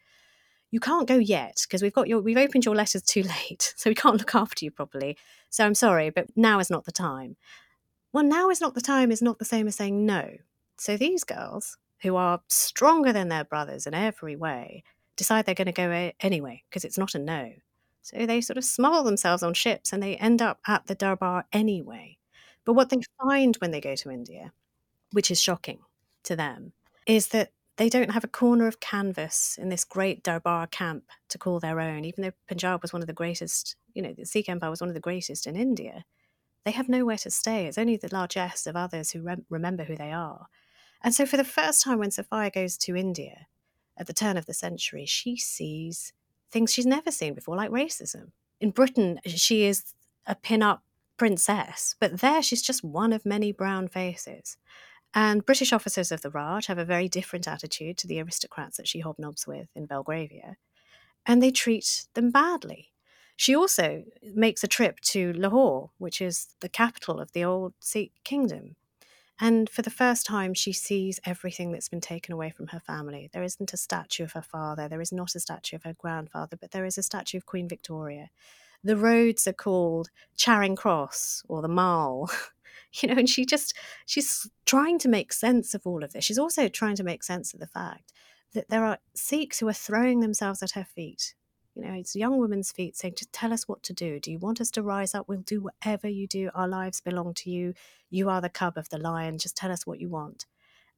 [0.72, 3.90] You can't go yet because we've got your we've opened your letters too late, so
[3.90, 5.16] we can't look after you properly.
[5.50, 7.38] So I'm sorry, but now is not the time.
[8.12, 10.38] Well, now is not the time is not the same as saying no.
[10.78, 14.84] So these girls who are stronger than their brothers in every way,
[15.16, 17.52] decide they're going to go anyway because it's not a no.
[18.04, 21.46] So they sort of smuggle themselves on ships and they end up at the Darbar
[21.52, 22.18] anyway.
[22.64, 24.54] But what they find when they go to India,
[25.14, 25.80] which is shocking
[26.24, 26.74] to them,
[27.08, 31.40] is that they don't have a corner of canvas in this great Darbar camp to
[31.40, 34.48] call their own, even though Punjab was one of the greatest, you know, the Sikh
[34.48, 36.06] Empire was one of the greatest in India.
[36.66, 37.66] they have nowhere to stay.
[37.66, 40.48] It's only the largesse of others who rem- remember who they are.
[41.04, 43.48] And so, for the first time, when Sophia goes to India
[43.98, 46.14] at the turn of the century, she sees
[46.52, 48.32] things she's never seen before, like racism.
[48.60, 49.94] In Britain, uh, she is
[50.26, 50.84] a pin up
[51.18, 54.58] princess, but there she's just one of many brown faces.
[55.14, 58.88] And British officers of the Raj have a very different attitude to the aristocrats that
[58.88, 60.58] she hobnobs with in Belgravia,
[61.26, 62.92] and they treat them badly.
[63.38, 68.14] She also makes a trip to Lahore, which is the capital of the old Sikh
[68.24, 68.76] kingdom.
[69.40, 73.30] And for the first time, she sees everything that's been taken away from her family.
[73.34, 76.58] There isn't a statue of her father, there is not a statue of her grandfather,
[76.60, 78.30] but there is a statue of Queen Victoria.
[78.84, 82.30] The roads are called Charing Cross or the Mall.
[83.02, 83.74] you know, and she just
[84.06, 86.24] she's trying to make sense of all of this.
[86.24, 88.14] She's also trying to make sense of the fact
[88.54, 91.34] that there are Sikhs who are throwing themselves at her feet.
[91.76, 94.20] You know, it's young women's feet saying, just tell us what to do.
[94.20, 95.28] Do you want us to rise up?
[95.28, 96.50] We'll do whatever you do.
[96.56, 97.74] Our lives belong to you.
[98.10, 99.38] You are the cub of the lion.
[99.38, 100.46] Just tell us what you want.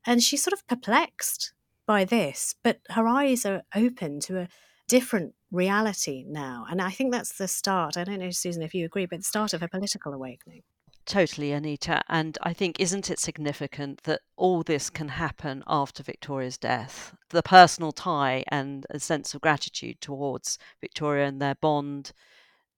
[0.06, 1.54] And she's sort of perplexed
[1.88, 4.48] by this, but her eyes are open to a
[4.88, 6.66] different reality now.
[6.70, 7.98] And I think that's the start.
[7.98, 10.64] I don't know, Susan, if you agree, but the start of a political awakening.
[11.08, 12.04] Totally, Anita.
[12.10, 17.16] And I think, isn't it significant that all this can happen after Victoria's death?
[17.30, 22.12] The personal tie and a sense of gratitude towards Victoria and their bond,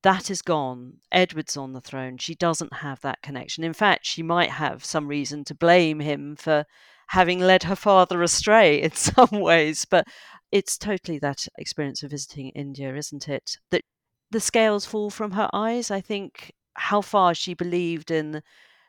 [0.04, 0.98] that is gone.
[1.12, 2.20] Edward's on the throne.
[2.20, 3.64] She doesn't have that connection.
[3.64, 6.66] In fact, she might have some reason to blame him for
[7.08, 9.86] having led her father astray in some ways.
[9.86, 10.06] But
[10.52, 13.58] it's totally that experience of visiting India, isn't it?
[13.72, 13.86] That
[14.30, 15.90] the scales fall from her eyes.
[15.90, 18.42] I think how far she believed in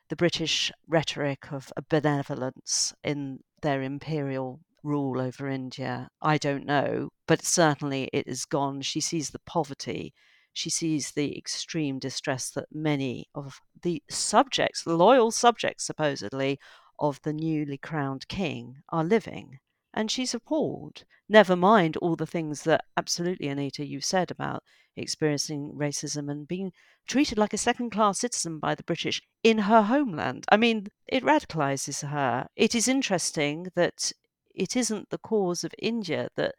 [0.09, 7.43] the British rhetoric of benevolence in their imperial rule over India, I don't know, but
[7.43, 8.81] certainly it is gone.
[8.83, 10.15] She sees the poverty,
[10.53, 16.59] she sees the extreme distress that many of the subjects, loyal subjects supposedly,
[16.99, 19.59] of the newly crowned king are living.
[19.93, 21.05] And she's appalled.
[21.29, 24.63] Never mind all the things that absolutely, Anita, you said about
[24.97, 26.73] experiencing racism and being
[27.07, 30.45] treated like a second class citizen by the British in her homeland.
[30.51, 32.47] I mean, it radicalizes her.
[32.57, 34.13] It is interesting that
[34.55, 36.55] it isn't the cause of India that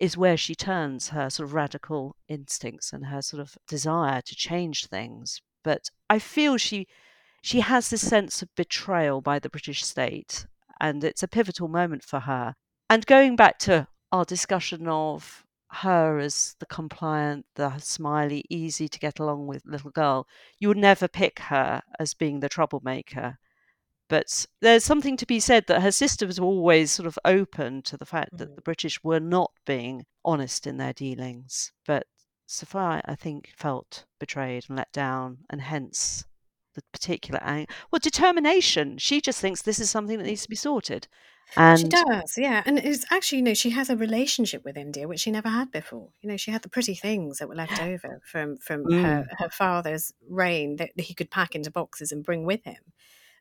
[0.00, 4.36] is where she turns her sort of radical instincts and her sort of desire to
[4.36, 5.40] change things.
[5.64, 6.86] But I feel she
[7.42, 10.46] she has this sense of betrayal by the British state,
[10.80, 12.54] and it's a pivotal moment for her.
[12.90, 15.45] And going back to our discussion of
[15.76, 20.26] her as the compliant, the smiley, easy to get along with little girl,
[20.58, 23.38] you would never pick her as being the troublemaker.
[24.08, 27.96] But there's something to be said that her sister was always sort of open to
[27.96, 28.62] the fact that the mm-hmm.
[28.64, 31.72] British were not being honest in their dealings.
[31.86, 32.06] But
[32.46, 36.24] Sophia, I think, felt betrayed and let down, and hence
[36.74, 37.72] the particular anger.
[37.90, 38.98] well determination.
[38.98, 41.08] She just thinks this is something that needs to be sorted,
[41.54, 42.62] and she does, yeah.
[42.66, 45.70] And it's actually, you know, she has a relationship with India, which she never had
[45.70, 46.08] before.
[46.20, 49.02] You know, she had the pretty things that were left over from from mm.
[49.02, 52.92] her, her father's reign that he could pack into boxes and bring with him.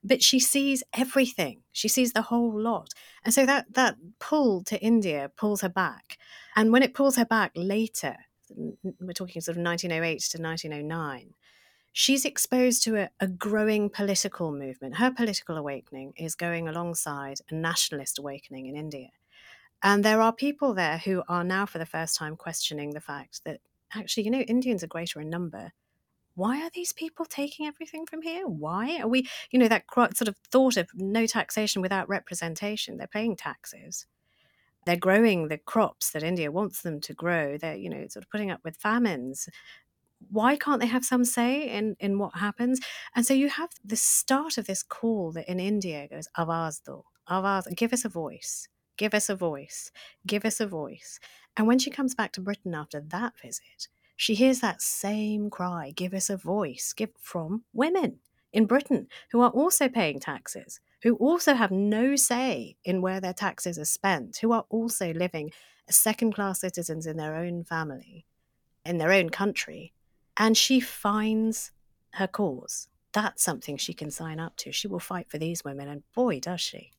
[0.03, 1.63] But she sees everything.
[1.71, 2.89] She sees the whole lot.
[3.23, 6.17] And so that that pull to India pulls her back.
[6.55, 8.15] And when it pulls her back later,
[8.49, 11.33] we're talking sort of 1908 to 1909,
[11.97, 14.97] she's exposed to a, a, growing political movement.
[14.97, 19.07] Her political awakening is going alongside a nationalist awakening in India.
[19.81, 23.45] And there are people there who are now, for the first time, questioning the fact
[23.45, 23.61] that
[23.93, 25.71] actually, you know, Indians are greater in number.
[26.35, 28.45] Why are these people taking everything from here?
[28.45, 32.97] Why are we, you know, that sort of thought of no taxation without representation?
[32.97, 34.05] They're paying taxes.
[34.85, 37.57] They're growing the crops that India wants them to grow.
[37.57, 39.47] They're, you know, sort of putting up with famines
[40.31, 42.79] why can't they have some say in in what happens?
[43.15, 46.81] And so you have the start of this call that in india goes avaz
[47.29, 49.91] avaz give us a voice give us a voice
[50.25, 51.19] give us a voice.
[51.57, 55.91] And when she comes back to britain after that visit she hears that same cry
[55.95, 58.19] give us a voice give from women
[58.53, 63.33] in britain who are also paying taxes who also have no say in where their
[63.33, 65.51] taxes are spent who are also living
[65.87, 68.25] as second class citizens in their own family
[68.85, 69.93] in their own country
[70.37, 71.71] and she finds
[72.13, 72.87] her cause.
[73.13, 74.71] That's something she can sign up to.
[74.71, 76.91] She will fight for these women, and boy, does she.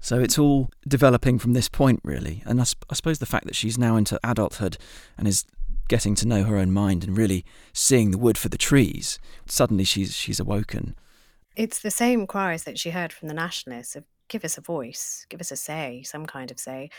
[0.00, 2.42] So it's all developing from this point, really.
[2.44, 4.76] And I, sp- I, suppose the fact that she's now into adulthood
[5.16, 5.44] and is
[5.86, 9.84] getting to know her own mind and really seeing the wood for the trees, suddenly
[9.84, 10.96] she's she's awoken.
[11.54, 15.26] It's the same cries that she heard from the nationalists of give us a voice,
[15.28, 16.90] give us a say, some kind of say.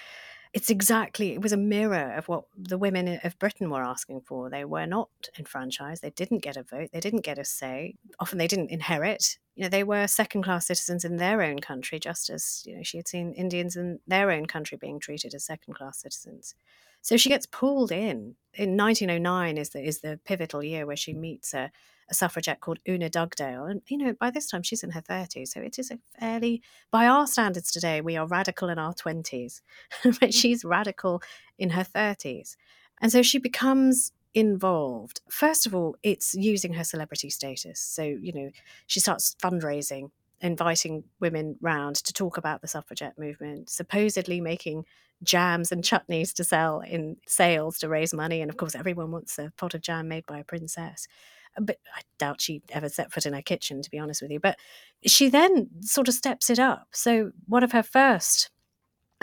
[0.54, 4.49] It's exactly it was a mirror of what the women of britain were asking for.
[4.49, 6.01] They were not enfranchised.
[6.01, 6.89] They didn't get a vote.
[6.93, 7.95] They didn't get a say.
[8.20, 11.99] Often they didn't inherit you know they were second class citizens in their own country
[11.99, 15.45] just as you know she had seen indians in their own country being treated as
[15.45, 16.56] second class citizens
[17.01, 21.14] so she gets pulled in in 1909 is the is the pivotal year where she
[21.14, 21.72] meets a
[22.10, 23.66] a suffragette called Una Dugdale.
[23.66, 25.49] And, you know, by this time she's in her 30s.
[25.49, 29.62] So it is a fairly, by our standards today, we are radical in our 20s,
[30.04, 30.34] but mm.
[30.34, 31.22] she's radical
[31.58, 32.56] in her 30s.
[33.01, 35.21] And so she becomes involved.
[35.29, 37.79] First of all, it's using her celebrity status.
[37.79, 38.49] So, you know,
[38.88, 40.09] she starts fundraising,
[40.41, 44.86] inviting women round to talk about the suffragette movement, supposedly making
[45.21, 48.41] jams and chutneys to sell in sales to raise money.
[48.41, 51.07] And of course, everyone wants a pot of jam made by a princess
[51.57, 54.31] uh, but I doubt she ever set foot in her kitchen, to be honest with
[54.31, 54.39] you.
[54.39, 54.57] But
[55.05, 56.88] she then sort of steps it up.
[56.91, 58.49] So one of her first,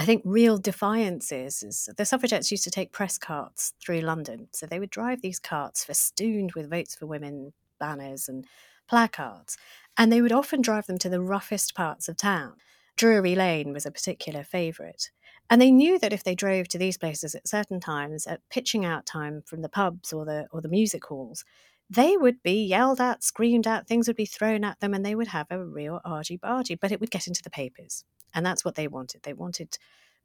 [0.00, 4.48] I think, real defiances is the suffragettes used to take press carts through London.
[4.50, 8.46] So they would drive these carts festooned with votes for women banners and
[8.88, 9.58] placards,
[9.98, 12.54] and they would often drive them to the roughest parts of town.
[12.96, 15.10] Drury Lane was a particular favourite.
[15.50, 18.86] And they knew that if they drove to these places at certain times, at pitching
[18.86, 21.44] out time from the pubs or the or the music halls,
[21.90, 25.14] they would be yelled at, screamed at, things would be thrown at them, and they
[25.14, 28.04] would have a real argy bargy, but it would get into the papers.
[28.34, 29.22] And that's what they wanted.
[29.22, 29.78] They wanted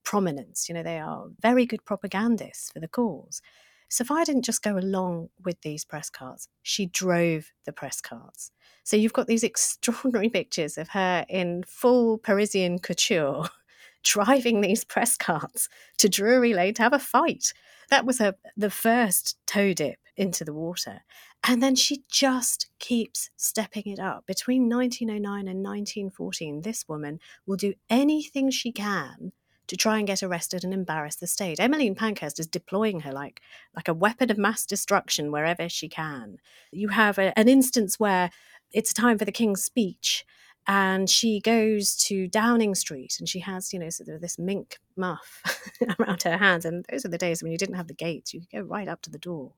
[0.03, 0.70] prominence.
[0.70, 3.41] You know, they are very good propagandists for the cause.
[3.89, 8.51] Sophia didn't just go along with these press carts, she drove the press carts.
[8.84, 13.47] So you've got these extraordinary pictures of her in full Parisian couture
[14.03, 17.53] driving these press carts to Drury Lane to have a fight.
[17.89, 21.01] That was her, the first toe dip into the water.
[21.47, 24.25] And then she just keeps stepping it up.
[24.25, 29.31] Between 1909 and 1914, this woman will do anything she can
[29.67, 31.59] to try and get arrested and embarrass the state.
[31.59, 33.41] Emmeline Pankhurst is deploying her like,
[33.75, 36.37] like a weapon of mass destruction wherever she can.
[36.71, 38.31] You have a, an instance where
[38.71, 40.25] it's time for the King's speech,
[40.67, 43.89] and she goes to Downing Street and she has, you know,
[44.19, 45.43] this mink muff
[45.99, 46.65] around her hands.
[46.65, 48.87] And those are the days when you didn't have the gates, you could go right
[48.87, 49.53] up to the door.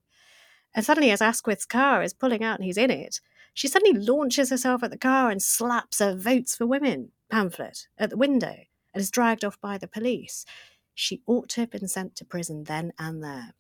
[0.78, 3.20] And suddenly, as Asquith's car is pulling out and he's in it,
[3.56, 8.12] she suddenly launches herself at the car and slaps a Votes for Women pamphlet at
[8.12, 8.54] the window
[8.94, 10.46] and is dragged off by the police.
[10.94, 13.56] She ought to have been sent to prison then and there.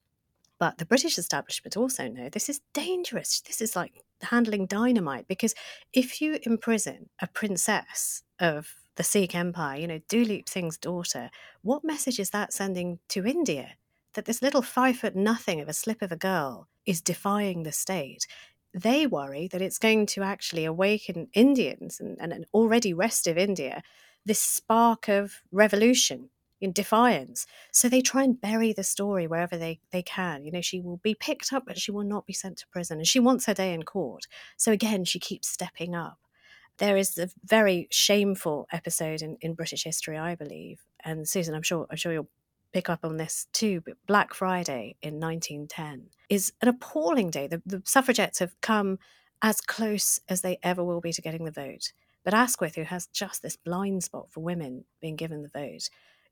[0.60, 3.42] But the British establishment also know this is dangerous.
[3.42, 5.56] This is like handling dynamite because
[5.94, 11.32] if you imprison a princess of the Sikh Empire, you know, Duleep Singh's daughter,
[11.64, 13.72] what message is that sending to India?
[14.18, 17.72] That this little five foot nothing of a slip of a girl is defying the
[17.72, 18.26] state,
[18.74, 23.84] they worry that it's going to actually awaken Indians and, and an already restive India
[24.26, 27.46] this spark of revolution in defiance.
[27.72, 30.44] So they try and bury the story wherever they, they can.
[30.44, 32.98] You know, she will be picked up, but she will not be sent to prison.
[32.98, 34.26] And she wants her day in court.
[34.58, 36.18] So again, she keeps stepping up.
[36.80, 40.82] There is a very shameful episode in, in British history, I believe.
[41.06, 42.30] And Susan, I'm sure I'm sure you'll
[42.78, 47.48] pick up on this too, but Black Friday in 1910 is an appalling day.
[47.48, 49.00] The, the suffragettes have come
[49.42, 51.92] as close as they ever will be to getting the vote.
[52.24, 55.90] But Asquith, who has just this blind spot for women being given the vote,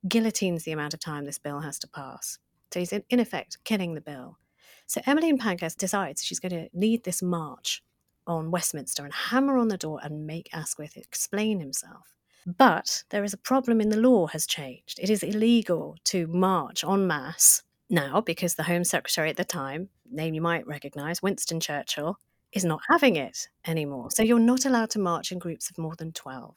[0.08, 2.38] guillotines the amount of time this bill has to pass.
[2.72, 4.38] So he's in, in effect killing the bill.
[4.86, 7.82] So Emmeline Pankhurst decides she's going to lead this march
[8.28, 12.15] on Westminster and hammer on the door and make Asquith explain himself.
[12.46, 15.00] But there is a problem in the law has changed.
[15.00, 19.90] It is illegal to march en masse now because the Home Secretary at the time,
[20.10, 22.20] name you might recognise, Winston Churchill,
[22.52, 24.12] is not having it anymore.
[24.12, 26.56] So you're not allowed to march in groups of more than 12.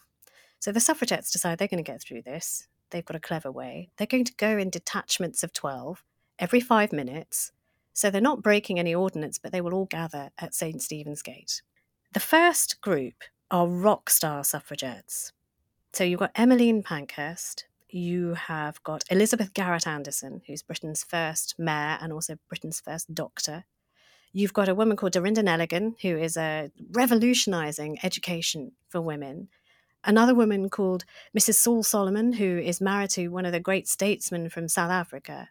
[0.61, 2.67] So the suffragettes decide they're going to get through this.
[2.91, 3.91] They've got a clever way.
[3.97, 6.05] They're going to go in detachments of 12
[6.39, 7.53] every five minutes.
[7.93, 10.81] So they're not breaking any ordinance, but they will all gather at St.
[10.81, 11.63] Stephen's Gate.
[12.13, 15.33] The first group are rock star suffragettes.
[15.93, 21.99] So you've got Emmeline Pankhurst, you have got Elizabeth Garrett Anderson, who's Britain's first mayor
[22.01, 23.65] and also Britain's first doctor.
[24.33, 29.49] You've got a woman called Dorinda Neligan, who is uh, revolutionizing education for women.
[30.05, 31.05] Another woman called
[31.37, 31.55] Mrs.
[31.55, 35.49] Saul Solomon, who is married to one of the great statesmen from South Africa,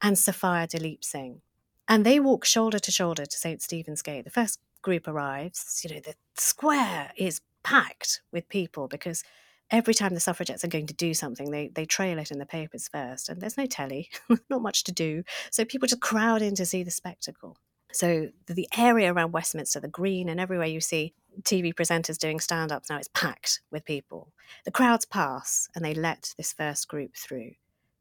[0.00, 1.42] and Sophia Duleep Singh.
[1.88, 3.60] And they walk shoulder to shoulder to St.
[3.60, 4.24] Stephen's Gate.
[4.24, 5.82] The first group arrives.
[5.84, 9.24] You know, the square is packed with people because
[9.72, 12.46] every time the suffragettes are going to do something, they they trail it in the
[12.46, 14.10] papers first, and there's no telly,
[14.50, 17.56] not much to do, so people just crowd in to see the spectacle.
[17.92, 22.88] So the area around Westminster, the Green, and everywhere you see TV presenters doing stand-ups
[22.88, 24.32] now, it's packed with people.
[24.64, 27.52] The crowds pass, and they let this first group through.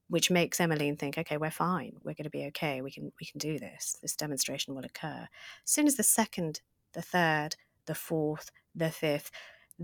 [0.08, 1.94] which makes Emmeline think, okay, we're fine.
[2.04, 2.82] We're going to be okay.
[2.82, 3.96] We can we can do this.
[4.02, 5.30] This demonstration will occur.
[5.64, 6.60] As soon as the second,
[6.92, 7.56] the third,
[7.86, 9.32] the fourth, the fifth,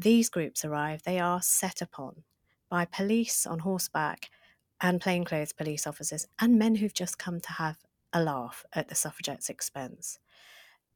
[0.02, 2.24] these groups arrive, they are set upon
[2.70, 4.30] by police on horseback
[4.80, 7.78] and plainclothes police officers and men who've just come to have
[8.14, 10.20] a laugh at the suffragettes' expense.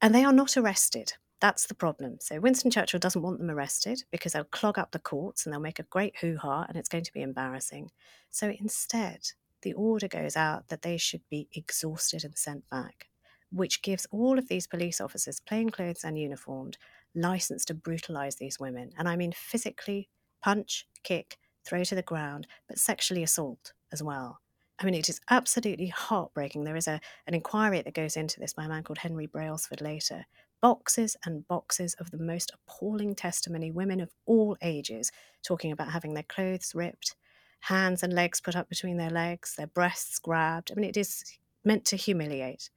[0.01, 1.13] And they are not arrested.
[1.39, 2.17] That's the problem.
[2.19, 5.59] So Winston Churchill doesn't want them arrested because they'll clog up the courts and they'll
[5.59, 7.89] make a great hoo ha and it's going to be embarrassing.
[8.29, 9.31] So instead,
[9.63, 13.07] the order goes out that they should be exhausted and sent back,
[13.51, 16.77] which gives all of these police officers, plainclothes and uniformed,
[17.15, 18.91] license to brutalize these women.
[18.97, 20.09] And I mean physically
[20.41, 24.39] punch, kick, throw to the ground, but sexually assault as well.
[24.79, 26.63] I mean, it is absolutely heartbreaking.
[26.63, 29.79] There is a, an inquiry that goes into this by a man called Henry Brailsford
[29.79, 30.25] later.
[30.59, 35.11] Boxes and boxes of the most appalling testimony, women of all ages
[35.43, 37.15] talking about having their clothes ripped,
[37.61, 40.71] hands and legs put up between their legs, their breasts grabbed.
[40.71, 42.71] I mean, it is meant to humiliate.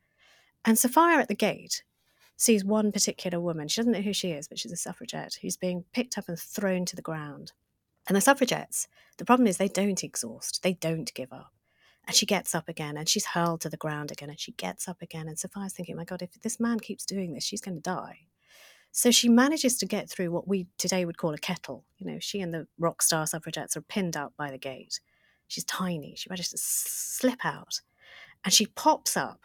[0.65, 1.85] And Sophia at the gate
[2.37, 3.69] sees one particular woman.
[3.69, 6.39] She doesn't know who she is, but she's a suffragette who's being picked up and
[6.39, 7.53] thrown to the ground.
[8.07, 11.53] And the suffragettes, the problem is they don't exhaust, they don't give up.
[12.07, 14.89] And she gets up again and she's hurled to the ground again and she gets
[14.89, 15.27] up again.
[15.27, 18.27] And Sophia's thinking, my God, if this man keeps doing this, she's going to die.
[18.93, 21.85] So she manages to get through what we today would call a kettle.
[21.97, 25.01] You know, she and the rock star suffragettes are pinned up by the gate.
[25.49, 26.15] She's tiny.
[26.15, 27.81] She manages to slip out
[28.45, 29.41] and she pops up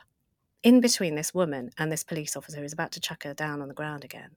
[0.64, 3.68] in between this woman and this police officer who's about to chuck her down on
[3.68, 4.32] the ground again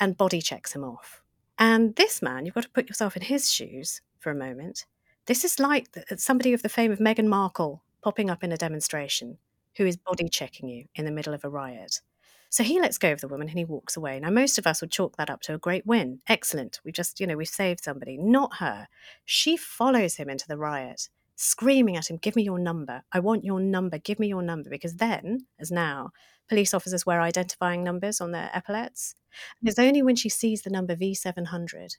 [0.00, 1.22] and body checks him off.
[1.58, 4.86] And this man, you've got to put yourself in his shoes for a moment.
[5.26, 8.56] This is like uh, somebody of the fame of Meghan Markle popping up in a
[8.56, 9.38] demonstration
[9.76, 12.00] who is body checking you in the middle of a riot.
[12.50, 14.18] So he lets go of the woman and he walks away.
[14.18, 16.20] Now, most of us would chalk that up to a great win.
[16.28, 16.80] Excellent.
[16.82, 18.16] We just, you know, we've saved somebody.
[18.16, 18.88] Not her.
[19.24, 23.02] She follows him into the riot, screaming at him, Give me your number.
[23.12, 23.96] I want your number.
[23.96, 24.68] Give me your number.
[24.68, 26.10] Because then, as now,
[26.48, 29.14] police officers wear identifying numbers on their epaulets.
[29.60, 31.96] And it's only when she sees the number V700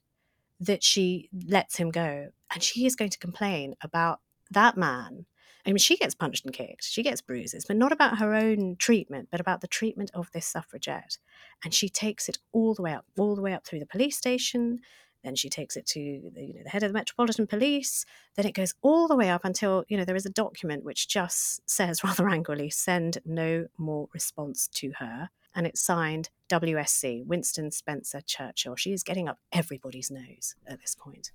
[0.60, 2.28] that she lets him go.
[2.54, 4.20] And she is going to complain about
[4.52, 5.26] that man.
[5.66, 8.76] I mean, she gets punched and kicked, she gets bruises, but not about her own
[8.78, 11.18] treatment, but about the treatment of this suffragette.
[11.64, 14.18] And she takes it all the way up, all the way up through the police
[14.18, 14.80] station.
[15.24, 18.06] Then she takes it to the, you know, the head of the Metropolitan Police.
[18.36, 21.08] Then it goes all the way up until you know there is a document which
[21.08, 27.72] just says rather angrily, "Send no more response to her." and it's signed WSC, Winston
[27.72, 28.76] Spencer Churchill.
[28.76, 31.32] She is getting up everybody's nose at this point.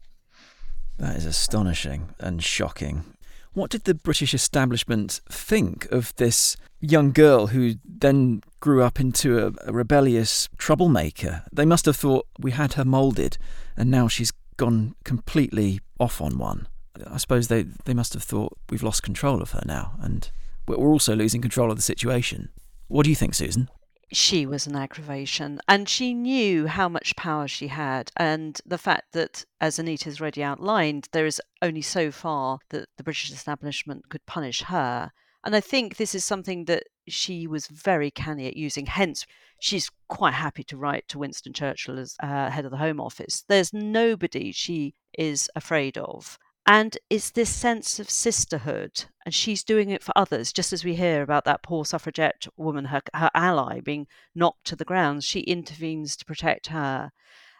[0.99, 3.05] That is astonishing and shocking.
[3.53, 9.47] What did the British establishment think of this young girl who then grew up into
[9.47, 11.45] a, a rebellious troublemaker?
[11.53, 13.39] They must have thought we had her moulded,
[13.77, 16.69] and now she's gone completely off on one.
[17.07, 20.31] I suppose they, they must have thought we've lost control of her now, and
[20.67, 22.51] we're also losing control of the situation.
[22.89, 23.69] What do you think, Susan?
[24.13, 29.13] she was an aggravation and she knew how much power she had and the fact
[29.13, 34.25] that as anita's already outlined there is only so far that the british establishment could
[34.27, 35.11] punish her
[35.45, 39.27] and i think this is something that she was very canny at using hence
[39.65, 43.45] she's quite happy to write to winston churchill as uh, head of the home office.
[43.49, 46.39] There's nobody she is afraid of.
[46.67, 50.95] And it's this sense of sisterhood and she's doing it for others just as we
[50.95, 55.25] hear about that poor suffragette woman her, her ally being knocked to the ground.
[55.25, 57.13] She intervenes to protect her.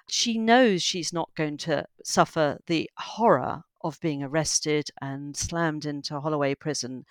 [0.09, 6.19] She knows she's not going to suffer the horror of being arrested and slammed into
[6.21, 7.05] holloway prison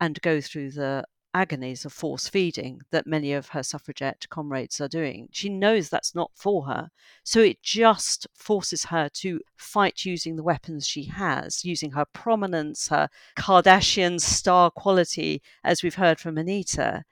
[0.00, 4.88] and go through the agonies of force feeding that many of her suffragette comrades are
[4.88, 5.28] doing.
[5.30, 6.90] She knows that's not for her.
[7.24, 12.88] So it just forces her to fight using the weapons she has, using her prominence,
[12.88, 17.04] her Kardashian star quality, as we've heard from Anita,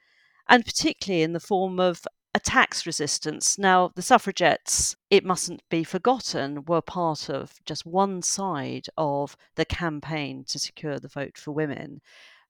[0.48, 2.02] and particularly in the form of
[2.34, 3.58] a tax resistance.
[3.58, 9.64] Now, the suffragettes, it mustn't be forgotten, were part of just one side of the
[9.64, 12.00] campaign to secure the vote for women.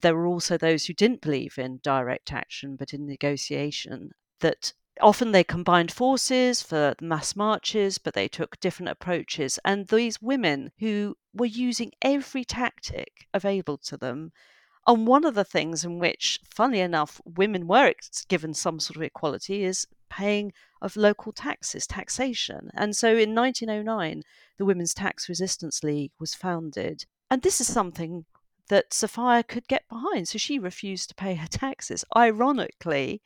[0.00, 5.32] There were also those who didn't believe in direct action but in negotiation, that often
[5.32, 9.58] they combined forces for mass marches, but they took different approaches.
[9.64, 14.32] And these women who were using every tactic available to them.
[14.86, 17.92] And one of the things in which, funnily enough, women were
[18.28, 22.70] given some sort of equality is paying of local taxes, taxation.
[22.74, 24.22] And so in 1909,
[24.56, 27.04] the Women's Tax Resistance League was founded.
[27.30, 28.24] And this is something
[28.68, 30.28] that Sophia could get behind.
[30.28, 32.04] So she refused to pay her taxes.
[32.16, 33.22] Ironically,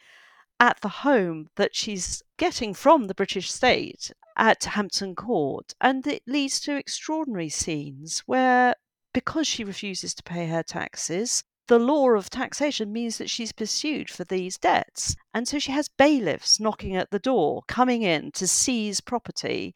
[0.60, 5.74] at the home that she's getting from the British state at Hampton Court.
[5.80, 8.74] And it leads to extraordinary scenes where
[9.12, 14.10] because she refuses to pay her taxes, the law of taxation means that she's pursued
[14.10, 15.16] for these debts.
[15.34, 19.74] And so she has bailiffs knocking at the door, coming in to seize property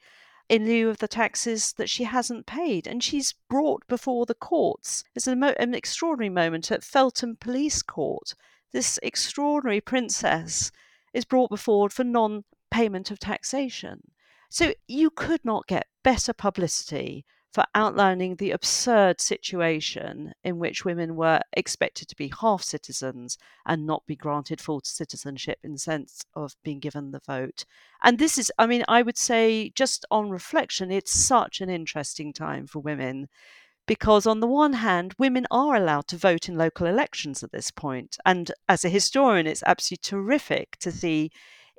[0.49, 2.87] in lieu of the taxes that she hasn't paid.
[2.87, 5.05] And she's brought before the courts.
[5.15, 8.35] There's an, extraordinary moment at Feltham Police Court.
[8.73, 10.71] This extraordinary princess
[11.13, 14.11] is brought before for non payment of taxation.
[14.51, 17.25] So you could not get better publicity
[17.57, 23.87] for outlining the absurd situation in which women were expected to be half citizens and
[23.87, 27.65] not be granted full citizenship in the sense of being given the vote.
[28.03, 32.35] And this is, I mean, I would say, just on reflection, it's such an interesting
[32.35, 33.27] time for women
[33.87, 37.71] because on the one hand, women are allowed to vote in local elections at this
[37.71, 38.19] point.
[38.27, 41.31] And as a historian, it's absolutely terrific to see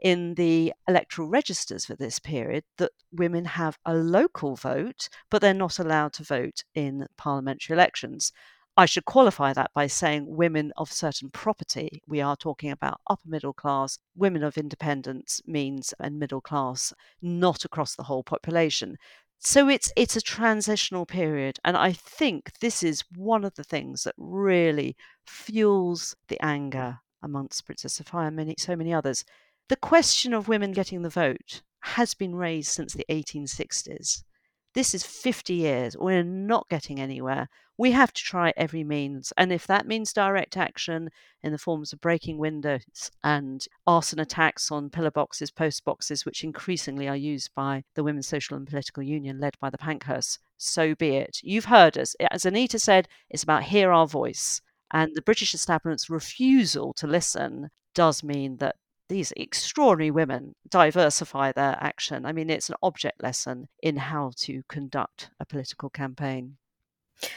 [0.01, 5.53] in the electoral registers for this period that women have a local vote, but they're
[5.53, 8.31] not allowed to vote in parliamentary elections.
[8.79, 12.03] I should qualify that by saying women of certain property.
[12.07, 17.65] We are talking about upper middle class, women of independence means and middle class, not
[17.65, 18.97] across the whole population.
[19.39, 24.03] So it's it's a transitional period and I think this is one of the things
[24.03, 24.95] that really
[25.25, 29.25] fuels the anger amongst Princess Sophia and many so many others
[29.70, 34.24] the question of women getting the vote has been raised since the 1860s.
[34.74, 35.97] This is 50 years.
[35.97, 37.49] We're not getting anywhere.
[37.78, 39.34] We have to try every means.
[39.38, 41.09] And if that means direct action
[41.43, 46.43] in the forms of breaking windows and arson attacks on pillar boxes, post boxes, which
[46.43, 50.95] increasingly are used by the Women's Social and Political Union led by the Pankhursts, so
[50.95, 51.39] be it.
[51.43, 52.15] You've heard us.
[52.32, 54.61] As Anita said, it's about hear our voice.
[54.91, 58.76] And the British establishment's refusal to listen does mean that
[59.10, 62.26] these extraordinary women diversify their action.
[62.26, 66.58] I mean, it's an object lesson in how to conduct a political campaign.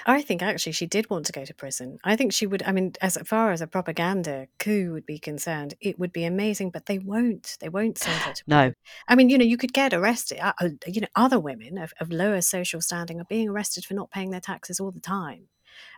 [0.05, 1.99] I think actually she did want to go to prison.
[2.05, 2.63] I think she would.
[2.65, 6.71] I mean, as far as a propaganda coup would be concerned, it would be amazing,
[6.71, 7.57] but they won't.
[7.61, 8.69] They won't send her to prison.
[8.69, 8.73] no.
[9.09, 10.39] I mean, you know, you could get arrested.
[10.39, 13.95] Uh, uh, you know, other women of, of lower social standing are being arrested for
[13.95, 15.49] not paying their taxes all the time.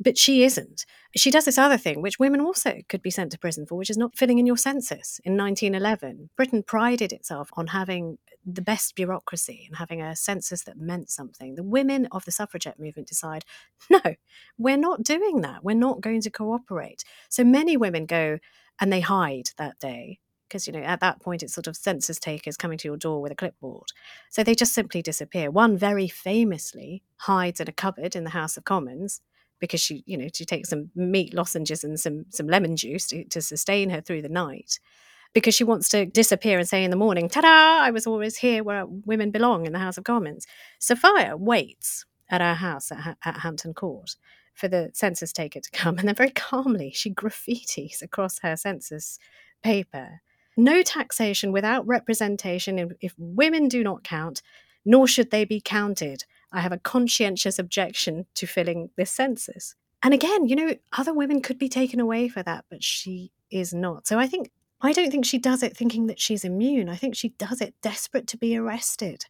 [0.02, 0.86] But she isn't.
[1.16, 3.90] She does this other thing, which women also could be sent to prison for, which
[3.90, 5.20] is not filling in your census.
[5.24, 10.78] In 1911, Britain prided itself on having the best bureaucracy and having a census that
[10.78, 11.54] meant something.
[11.54, 13.44] The women of the suffragette movement decide,
[13.90, 14.00] no,
[14.58, 15.62] we're not doing that.
[15.62, 17.04] We're not going to cooperate.
[17.28, 18.38] So many women go
[18.80, 20.18] and they hide that day
[20.48, 23.22] because you know at that point it's sort of census takers coming to your door
[23.22, 23.86] with a clipboard
[24.28, 28.56] so they just simply disappear one very famously hides in a cupboard in the house
[28.56, 29.22] of commons
[29.62, 33.24] because she, you know, she takes some meat lozenges and some some lemon juice to,
[33.26, 34.80] to sustain her through the night
[35.32, 38.64] because she wants to disappear and say in the morning, ta-da, I was always here
[38.64, 40.46] where women belong in the House of Commons.
[40.80, 44.16] Sophia waits at our house at, at Hampton Court
[44.52, 49.20] for the census taker to come, and then very calmly she graffitis across her census
[49.62, 50.20] paper.
[50.56, 54.42] No taxation without representation if women do not count,
[54.84, 56.24] nor should they be counted.
[56.52, 59.74] I have a conscientious objection to filling this census.
[60.02, 63.72] And again, you know, other women could be taken away for that, but she is
[63.72, 64.06] not.
[64.06, 64.50] So I think,
[64.80, 66.88] I don't think she does it thinking that she's immune.
[66.88, 69.24] I think she does it desperate to be arrested.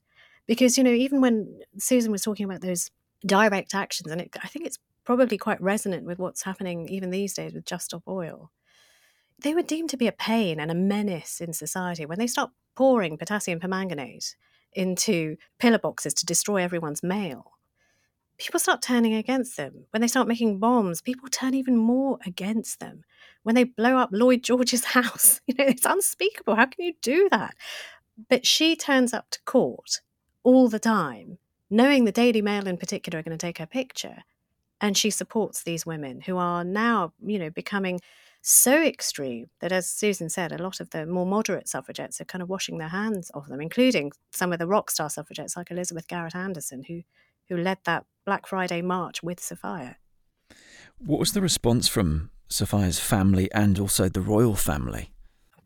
[0.46, 2.90] Because, you know, even when Susan was talking about those
[3.24, 7.34] direct actions, and it, I think it's probably quite resonant with what's happening even these
[7.34, 8.50] days with Just Stop Oil,
[9.38, 12.50] they were deemed to be a pain and a menace in society when they start
[12.74, 14.34] pouring potassium permanganate
[14.74, 17.52] into pillar boxes to destroy everyone's mail,
[18.38, 19.86] people start turning against them.
[19.90, 23.04] When they start making bombs, people turn even more against them.
[23.42, 26.56] When they blow up Lloyd George's house, you know, it's unspeakable.
[26.56, 27.54] How can you do that?
[28.28, 30.00] But she turns up to court
[30.42, 31.38] all the time,
[31.70, 34.24] knowing the Daily Mail in particular are going to take her picture.
[34.80, 38.00] And she supports these women who are now, you know, becoming
[38.42, 42.42] so extreme that, as Susan said, a lot of the more moderate suffragettes are kind
[42.42, 46.08] of washing their hands of them, including some of the rock star suffragettes like Elizabeth
[46.08, 47.02] Garrett Anderson, who
[47.48, 49.96] who led that Black Friday march with Sophia.
[50.98, 55.10] What was the response from Sophia's family and also the royal family?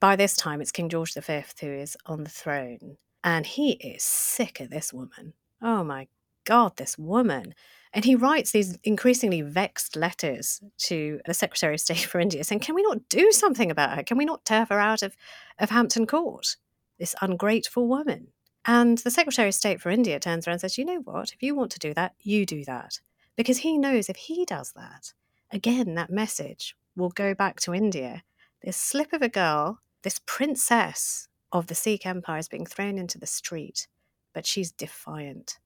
[0.01, 4.03] By this time, it's King George V who is on the throne, and he is
[4.03, 5.35] sick of this woman.
[5.62, 6.09] Oh my
[6.47, 7.55] God, this woman.
[7.92, 12.61] And he writes these increasingly vexed letters to the Secretary of State for India saying,
[12.61, 14.03] Can we not do something about her?
[14.03, 15.16] Can we not turf her out of,
[15.59, 16.57] of Hampton Court?
[16.99, 18.28] This ungrateful woman.
[18.64, 21.32] And the Secretary of State for India turns around and says, You know what?
[21.32, 23.01] If you want to do that, you do that.
[23.36, 25.12] Because he knows if he does that,
[25.53, 28.22] again, that message will go back to India.
[28.62, 33.18] This slip of a girl, this princess of the Sikh Empire is being thrown into
[33.18, 33.88] the street,
[34.32, 35.59] but she's defiant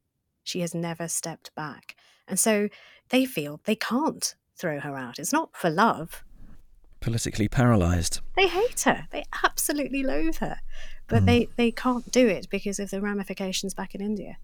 [0.44, 1.96] She has never stepped back.
[2.26, 2.68] And so
[3.08, 5.18] they feel they can't throw her out.
[5.18, 6.22] It's not for love.
[7.00, 8.20] Politically paralysed.
[8.36, 9.06] They hate her.
[9.10, 10.60] They absolutely loathe her.
[11.06, 11.26] But mm.
[11.26, 14.36] they, they can't do it because of the ramifications back in India.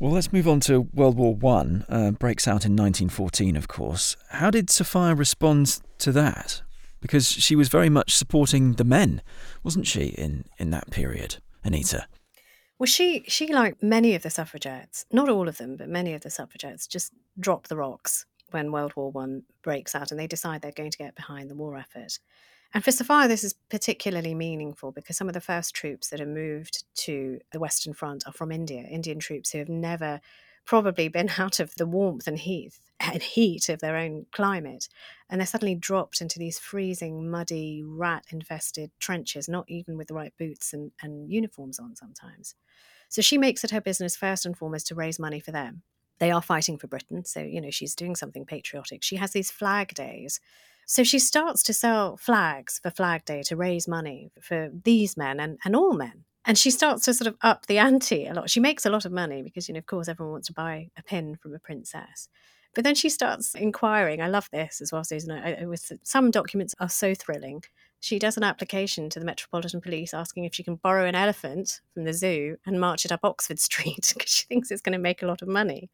[0.00, 1.84] Well, let's move on to World War One.
[1.88, 4.16] Uh, breaks out in 1914, of course.
[4.30, 6.62] How did Sophia respond to that?
[7.00, 9.22] Because she was very much supporting the men,
[9.62, 12.06] wasn't she, in, in that period, Anita?
[12.78, 16.22] Well, she she like many of the suffragettes, not all of them, but many of
[16.22, 20.62] the suffragettes, just drop the rocks when World War One breaks out, and they decide
[20.62, 22.18] they're going to get behind the war effort.
[22.74, 26.26] And for Sophia, this is particularly meaningful because some of the first troops that are
[26.26, 30.20] moved to the Western Front are from India, Indian troops who have never
[30.68, 34.88] probably been out of the warmth and heat and heat of their own climate
[35.30, 40.14] and they're suddenly dropped into these freezing muddy rat infested trenches not even with the
[40.14, 42.54] right boots and, and uniforms on sometimes.
[43.08, 45.82] So she makes it her business first and foremost to raise money for them.
[46.18, 49.02] They are fighting for britain so you know she's doing something patriotic.
[49.02, 50.40] She has these flag days.
[50.84, 55.38] So she starts to sell flags for Flag Day to raise money for these men
[55.38, 58.48] and, and all men and she starts to sort of up the ante a lot.
[58.48, 60.88] She makes a lot of money because, you know, of course, everyone wants to buy
[60.96, 62.30] a pin from a princess.
[62.74, 64.22] But then she starts inquiring.
[64.22, 65.30] I love this as well, Susan.
[65.30, 67.64] I, was, some documents are so thrilling.
[68.00, 71.82] She does an application to the Metropolitan Police asking if she can borrow an elephant
[71.92, 74.98] from the zoo and march it up Oxford Street because she thinks it's going to
[74.98, 75.90] make a lot of money.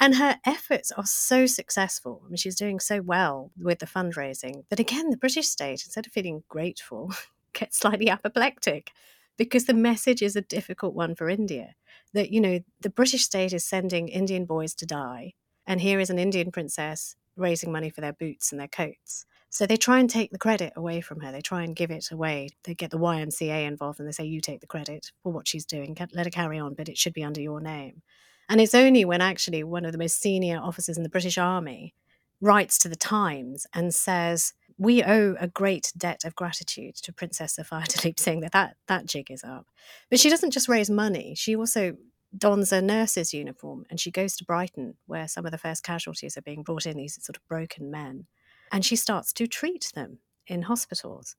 [0.00, 2.22] And her efforts are so successful.
[2.24, 6.08] I mean, she's doing so well with the fundraising that, again, the British state, instead
[6.08, 7.12] of feeling grateful,
[7.52, 8.90] gets slightly apoplectic
[9.36, 11.74] because the message is a difficult one for India.
[12.12, 15.34] That, you know, the British state is sending Indian boys to die,
[15.66, 19.26] and here is an Indian princess raising money for their boots and their coats.
[19.50, 21.32] So they try and take the credit away from her.
[21.32, 22.50] They try and give it away.
[22.64, 25.64] They get the YMCA involved and they say, you take the credit for what she's
[25.64, 25.96] doing.
[26.12, 28.02] Let her carry on, but it should be under your name.
[28.48, 31.94] And it's only when actually one of the most senior officers in the British Army
[32.40, 37.54] writes to the Times and says, we owe a great debt of gratitude to Princess
[37.54, 39.66] Sophia Duleep Singh that, that that jig is up.
[40.10, 41.96] But she doesn't just raise money, she also
[42.36, 46.36] dons a nurse's uniform and she goes to Brighton, where some of the first casualties
[46.36, 48.26] are being brought in, these sort of broken men.
[48.72, 51.36] And she starts to treat them in hospitals.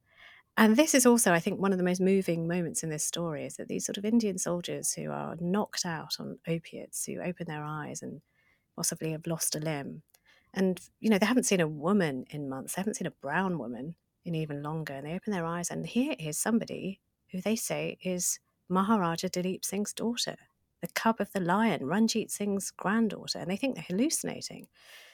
[0.55, 3.45] And this is also, I think, one of the most moving moments in this story
[3.45, 7.45] is that these sort of Indian soldiers who are knocked out on opiates, who open
[7.47, 8.21] their eyes and
[8.75, 10.01] possibly have lost a limb,
[10.53, 12.75] and, you know, they haven't seen a woman in months.
[12.75, 13.95] They haven't seen a brown woman
[14.25, 14.93] in even longer.
[14.93, 16.99] And they open their eyes, and here is somebody
[17.31, 18.39] who they say is
[18.69, 20.35] Maharaja Duleep Singh's daughter,
[20.81, 23.39] the cub of the lion, Ranjit Singh's granddaughter.
[23.39, 24.67] And they think they're hallucinating.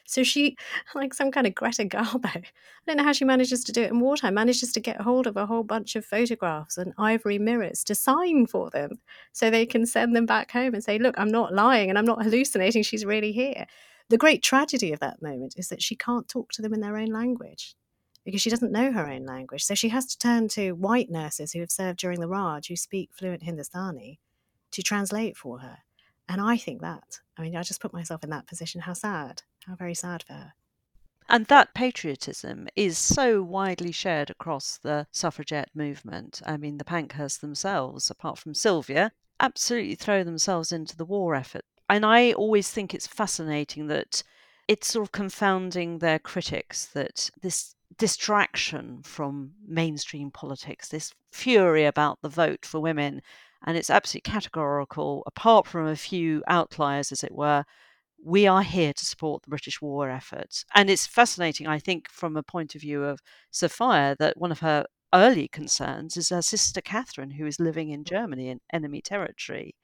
[0.05, 0.57] So she,
[0.95, 2.43] like some kind of Greta Garbo, I
[2.85, 5.37] don't know how she manages to do it in wartime, manages to get hold of
[5.37, 8.99] a whole bunch of photographs and ivory mirrors to sign for them
[9.31, 12.05] so they can send them back home and say, look, I'm not lying and I'm
[12.05, 12.83] not hallucinating.
[12.83, 13.65] She's really here.
[14.13, 16.97] The great tragedy of that moment is that she can't talk to them in their
[16.97, 17.75] own language
[18.23, 19.63] because she doesn't know her own language.
[19.63, 22.75] So she has to turn to white nurses who have served during the Raj, who
[22.75, 24.19] speak fluent Hindustani,
[24.69, 25.79] to translate for her.
[26.29, 28.81] And I think that, I mean, I just put myself in that position.
[28.81, 29.41] How sad.
[29.65, 30.53] How very sad for her.
[31.27, 36.39] And that patriotism is so widely shared across the suffragette movement.
[36.45, 41.65] I mean, the Pankhursts themselves, apart from Sylvia, absolutely throw themselves into the war effort
[41.93, 44.23] and I always think it's fascinating that
[44.67, 52.19] it's sort of confounding their critics that this distraction from mainstream politics, this fury about
[52.23, 53.21] the vote for women,
[53.63, 57.63] and it's absolutely categorical, apart from a few outliers, as it were.
[58.25, 60.65] We are here to support the British war effort.
[60.73, 63.19] And it's fascinating, I think, from a point of view of
[63.51, 68.03] Sophia, that one of her early concerns is her sister Catherine, who is living in
[68.03, 68.07] mm.
[68.07, 69.75] Germany in enemy territory.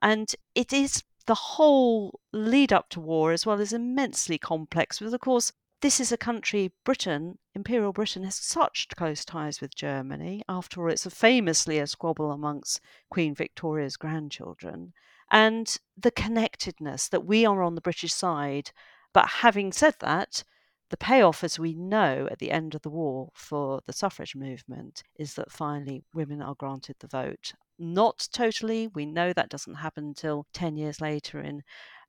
[0.00, 5.12] And it is the whole lead up to war as well is immensely complex because,
[5.12, 5.52] of course,
[5.82, 10.42] this is a country, Britain, Imperial Britain, has such close ties with Germany.
[10.48, 14.94] After all, it's a famously a squabble amongst Queen Victoria's grandchildren.
[15.30, 18.70] And the connectedness that we are on the British side.
[19.12, 20.44] But having said that,
[20.88, 25.02] the payoff, as we know at the end of the war for the suffrage movement,
[25.18, 27.52] is that finally women are granted the vote.
[27.78, 28.88] Not totally.
[28.88, 31.62] We know that doesn't happen until 10 years later in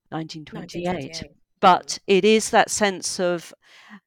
[0.09, 0.86] 1928.
[0.86, 1.32] 1928.
[1.59, 3.51] But it is that sense of,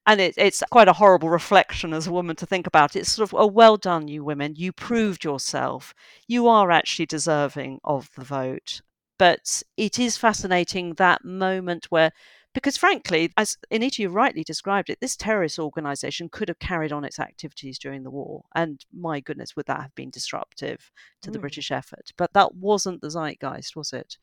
[0.06, 2.94] and it, it's quite a horrible reflection as a woman to think about.
[2.94, 4.54] It's sort of, oh, well done, you women.
[4.56, 5.92] You proved yourself.
[6.28, 8.82] You are actually deserving of the vote.
[9.18, 12.12] But it is fascinating that moment where
[12.52, 17.04] because frankly, as Anita you rightly described it, this terrorist organization could have carried on
[17.04, 18.42] its activities during the war.
[18.54, 20.90] And my goodness, would that have been disruptive
[21.22, 21.42] to the mm.
[21.42, 22.12] British effort?
[22.16, 24.16] But that wasn't the zeitgeist, was it?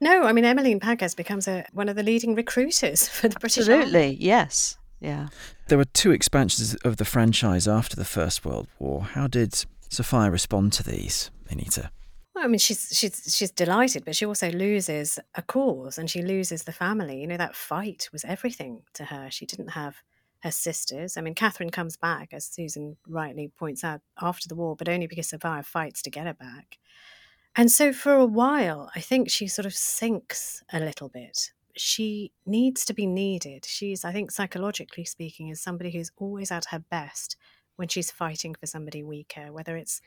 [0.00, 3.68] No, I mean Emmeline Pankhurst becomes a, one of the leading recruiters for the British
[3.68, 4.16] Absolutely, Army.
[4.20, 4.76] yes.
[5.00, 5.28] Yeah.
[5.68, 9.02] There were two expansions of the franchise after the First World War.
[9.02, 11.90] How did Sophia respond to these, Anita?
[12.34, 16.22] Well, I mean, she's she's she's delighted, but she also loses a cause and she
[16.22, 17.20] loses the family.
[17.20, 19.30] You know, that fight was everything to her.
[19.30, 19.96] She didn't have
[20.42, 21.16] her sisters.
[21.16, 25.06] I mean, Catherine comes back, as Susan rightly points out, after the war, but only
[25.06, 26.78] because Sophia fights to get her back.
[27.54, 31.52] And so for a while, I think she sort of sinks a little bit.
[31.76, 33.64] She needs to be needed.
[33.66, 37.36] She's, I think, psychologically speaking, is somebody who's always at her best
[37.76, 40.00] when she's fighting for somebody weaker, whether it's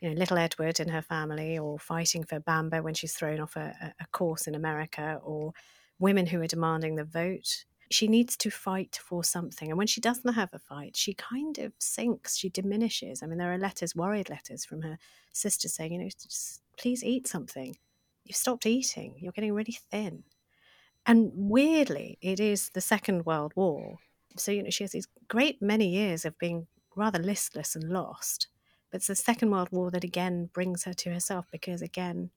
[0.00, 3.56] you know, little Edward and her family, or fighting for Bamba when she's thrown off
[3.56, 5.52] a, a course in America, or
[5.98, 7.64] women who are demanding the vote.
[7.90, 9.68] She needs to fight for something.
[9.68, 13.22] And when she doesn't have a fight, she kind of sinks, she diminishes.
[13.22, 14.98] I mean, there are letters, worried letters from her
[15.32, 17.76] sister saying, you know, just please eat something.
[18.24, 20.24] You've stopped eating, you're getting really thin.
[21.06, 23.98] And weirdly, it is the Second World War.
[24.36, 26.66] So, you know, she has these great many years of being
[26.96, 28.48] rather listless and lost.
[28.94, 32.30] It's the Second World War that again brings her to herself because, again,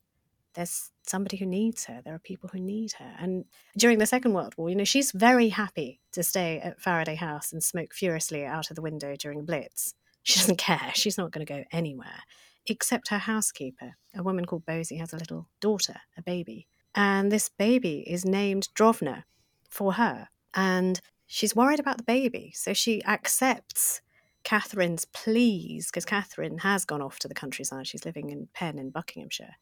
[0.56, 2.02] there's somebody who needs her.
[2.04, 3.14] There are people who need her.
[3.20, 3.46] And
[3.78, 7.54] during the Second World War, you know, she's very happy to stay at Faraday House
[7.54, 9.94] and smoke furiously out of the window during Blitz.
[10.24, 10.92] She doesn't care.
[10.96, 12.24] She's not going to go anywhere,
[12.66, 16.68] except her housekeeper, a woman called Bosie, has a little daughter, a baby.
[16.96, 19.26] And this baby is named Drovna
[19.70, 20.30] for her.
[20.56, 22.52] And she's worried about the baby.
[22.56, 24.02] So she accepts
[24.48, 27.86] Catherine's pleas, because Catherine has gone off to the countryside.
[27.86, 29.58] She's living in Penn in Buckinghamshire.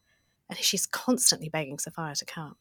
[0.48, 2.54] And she's constantly begging Sophia to come.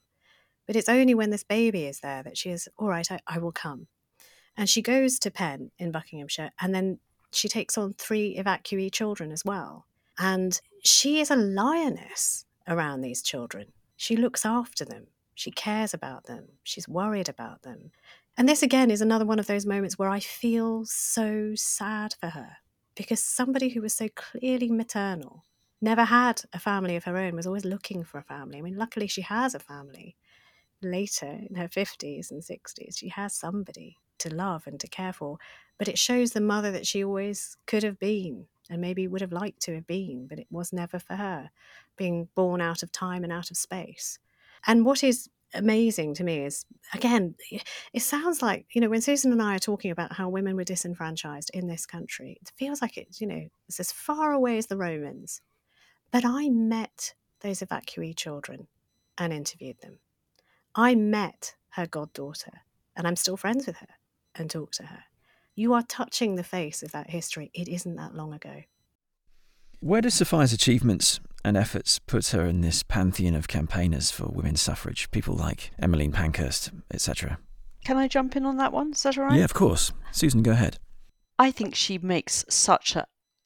[0.65, 3.38] But it's only when this baby is there that she is, all right, I, I
[3.38, 3.86] will come.
[4.57, 6.97] And she goes to Penn in Buckinghamshire, and then
[7.32, 9.86] she takes on three evacuee children as well.
[10.17, 13.67] And she is a lioness around these children.
[13.97, 15.05] She looks after them,
[15.36, 17.91] she cares about them, she's worried about them.
[18.38, 22.30] And this again is another one of those moments where I feel so sad for
[22.30, 22.58] her
[22.96, 25.44] because somebody who was so clearly maternal,
[25.82, 28.58] never had a family of her own, was always looking for a family.
[28.58, 30.16] I mean, luckily she has a family.
[30.82, 35.38] Later in her 50s and 60s, she has somebody to love and to care for.
[35.78, 39.32] But it shows the mother that she always could have been and maybe would have
[39.32, 41.52] liked to have been, but it was never for her,
[41.98, 44.20] being born out of time and out of space.
[44.68, 47.36] And what is amazing to me is again
[47.93, 50.64] it sounds like you know when susan and i are talking about how women were
[50.64, 54.68] disenfranchised in this country it feels like it's you know it's as far away as
[54.68, 55.41] the romans.
[56.12, 58.68] But i met those evacuee children
[59.18, 59.99] and interviewed them.
[60.76, 62.62] I met her goddaughter
[62.95, 63.95] and i'm still friends with her
[64.36, 65.03] and talk to her.
[65.56, 67.49] You are touching the face of that history.
[67.53, 68.64] It isn't that long ago.
[69.80, 74.62] Where does Sophia's achievements and efforts put her in this pantheon of campaigners for women's
[74.62, 77.38] suffrage, people like Emmeline Pankhurst, etc.
[77.84, 78.93] Can I jump in on that one?
[78.93, 79.38] Is that all right?
[79.38, 79.93] Yeah, of course.
[80.12, 80.80] Susan, go ahead.
[81.38, 83.04] I think she makes such an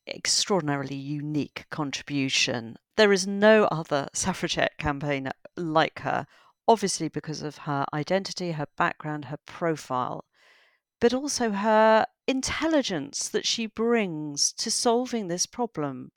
[0.07, 2.77] extraordinarily unique contribution.
[2.95, 6.25] There is no other suffragette campaigner like her,
[6.69, 10.23] obviously because of her identity, her background, her profile,
[11.01, 16.11] but also her intelligence that she brings to solving this problem.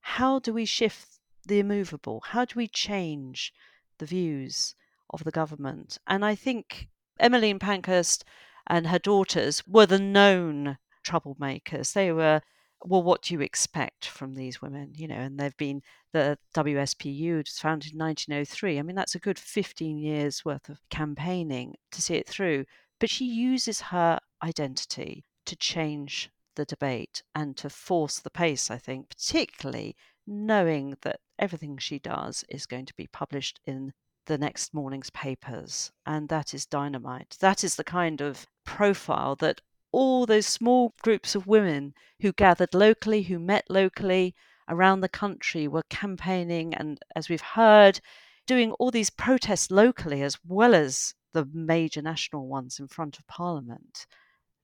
[0.00, 1.13] How do we shift
[1.44, 2.22] the immovable?
[2.26, 3.52] How do we change
[3.98, 4.74] the views
[5.10, 5.98] of the government?
[6.06, 6.88] And I think
[7.20, 8.24] Emmeline Pankhurst
[8.66, 11.92] and her daughters were the known troublemakers.
[11.92, 12.40] They were,
[12.82, 14.92] well, what do you expect from these women?
[14.96, 15.82] You know, and they've been
[16.12, 18.78] the WSPU was founded in 1903.
[18.78, 22.64] I mean, that's a good 15 years worth of campaigning to see it through.
[23.00, 28.78] But she uses her identity to change the debate and to force the pace, I
[28.78, 29.96] think, particularly
[30.26, 33.92] knowing that everything she does is going to be published in
[34.26, 35.92] the next morning's papers.
[36.06, 37.36] And that is dynamite.
[37.40, 39.60] That is the kind of profile that
[39.92, 44.34] all those small groups of women who gathered locally, who met locally
[44.68, 48.00] around the country, were campaigning and, as we've heard,
[48.46, 53.26] doing all these protests locally as well as the major national ones in front of
[53.26, 54.06] Parliament.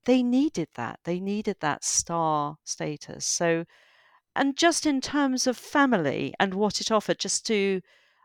[0.05, 0.99] They needed that.
[1.03, 3.25] They needed that star status.
[3.25, 3.65] So
[4.35, 7.81] and just in terms of family and what it offered, just to,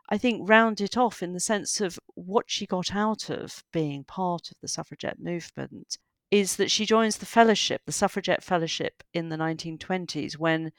[0.09, 4.03] I think, round it off in the sense of what she got out of being
[4.03, 5.97] part of the suffragette movement,
[6.31, 10.71] is that she joins the fellowship, the suffragette fellowship in the 1920s, when,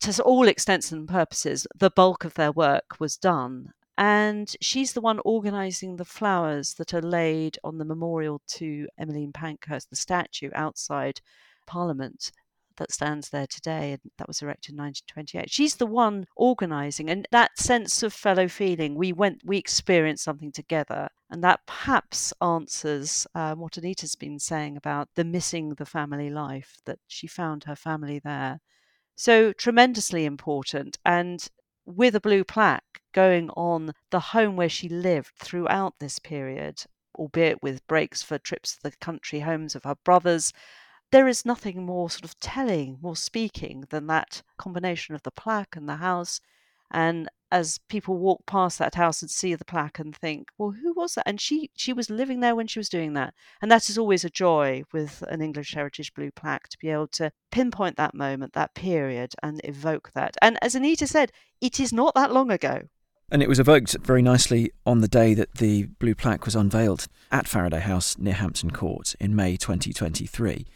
[0.00, 3.72] to all extents and purposes, the bulk of their work was done.
[3.96, 9.32] And she's the one organising the flowers that are laid on the memorial to Emmeline
[9.32, 11.20] Pankhurst, the statue outside
[11.66, 12.30] Parliament
[12.78, 15.50] that stands there today, and that was erected in 1928.
[15.50, 18.94] She's the one organising, and that sense of fellow feeling.
[18.94, 24.76] We went, we experienced something together, and that perhaps answers um, what Anita's been saying
[24.76, 26.78] about the missing the family life.
[26.86, 28.60] That she found her family there,
[29.16, 31.48] so tremendously important, and
[31.84, 36.84] with a blue plaque going on the home where she lived throughout this period,
[37.16, 40.52] albeit with breaks for trips to the country homes of her brothers.
[41.10, 45.74] There is nothing more sort of telling, more speaking than that combination of the plaque
[45.74, 46.40] and the house.
[46.90, 50.92] And as people walk past that house and see the plaque and think, well, who
[50.92, 51.26] was that?
[51.26, 53.32] And she she was living there when she was doing that.
[53.62, 57.08] And that is always a joy with an English Heritage Blue plaque to be able
[57.08, 60.36] to pinpoint that moment, that period, and evoke that.
[60.42, 62.82] And as Anita said, it is not that long ago.
[63.30, 67.08] And it was evoked very nicely on the day that the blue plaque was unveiled
[67.30, 70.66] at Faraday House near Hampton Court in May 2023.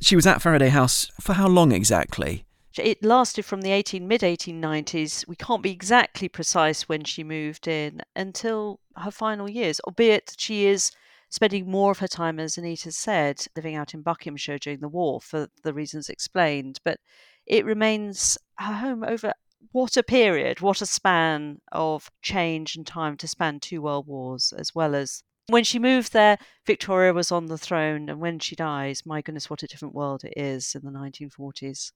[0.00, 2.46] She was at Faraday House for how long exactly?
[2.78, 5.28] It lasted from the 18 mid 1890s.
[5.28, 10.66] We can't be exactly precise when she moved in until her final years, albeit she
[10.66, 10.90] is
[11.28, 15.20] spending more of her time, as Anita said, living out in Buckinghamshire during the war
[15.20, 16.80] for the reasons explained.
[16.82, 16.98] But
[17.46, 19.34] it remains her home over
[19.72, 24.54] what a period, what a span of change and time to span two world wars,
[24.56, 25.22] as well as
[25.52, 29.48] when she moved there, Victoria was on the throne, and when she dies, my goodness,
[29.48, 31.92] what a different world it is in the 1940s.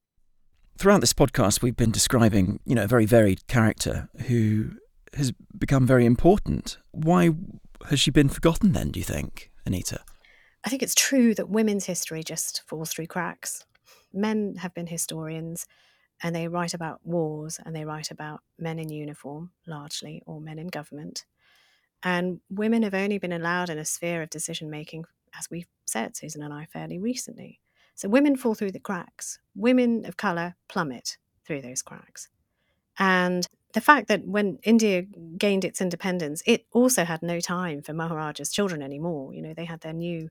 [0.76, 4.72] Throughout this podcast, we've been describing, you know, a very varied character who
[5.14, 6.78] has become very important.
[6.90, 7.30] Why
[7.88, 10.00] has she been forgotten then, do you think, Anita?
[10.64, 13.64] I think it's true that women's history just falls through cracks.
[14.12, 15.66] Men have been historians
[16.22, 20.59] and they write about wars and they write about men in uniform, largely, or men
[20.59, 21.24] in government.
[22.05, 25.07] And women have only been allowed in a sphere of decision making,
[25.38, 27.61] as we've said, Susan and I, fairly recently.
[27.94, 29.38] So women fall through the cracks.
[29.55, 32.28] Women of colour plummet through those cracks.
[32.98, 35.02] And the fact that when India
[35.36, 39.34] gained its independence, it also had no time for Maharaja's children anymore.
[39.34, 40.28] You know, they had their new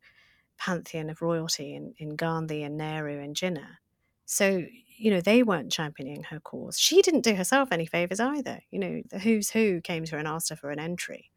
[0.58, 3.78] pantheon of royalty in, in Gandhi and Nehru and Jinnah.
[4.26, 4.64] So,
[4.98, 6.80] you know, they weren't championing her cause.
[6.80, 8.62] She didn't do herself any favours either.
[8.72, 11.32] You know, the who's who came to her and asked her for an entry.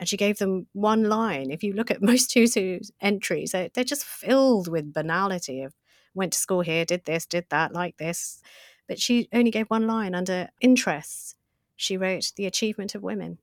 [0.00, 1.50] And she gave them one line.
[1.50, 5.74] If you look at most who's entries, they're, they're just filled with banality of
[6.14, 8.40] went to school here, did this, did that, like this.
[8.88, 11.36] But she only gave one line under interests.
[11.76, 13.38] She wrote the achievement of women.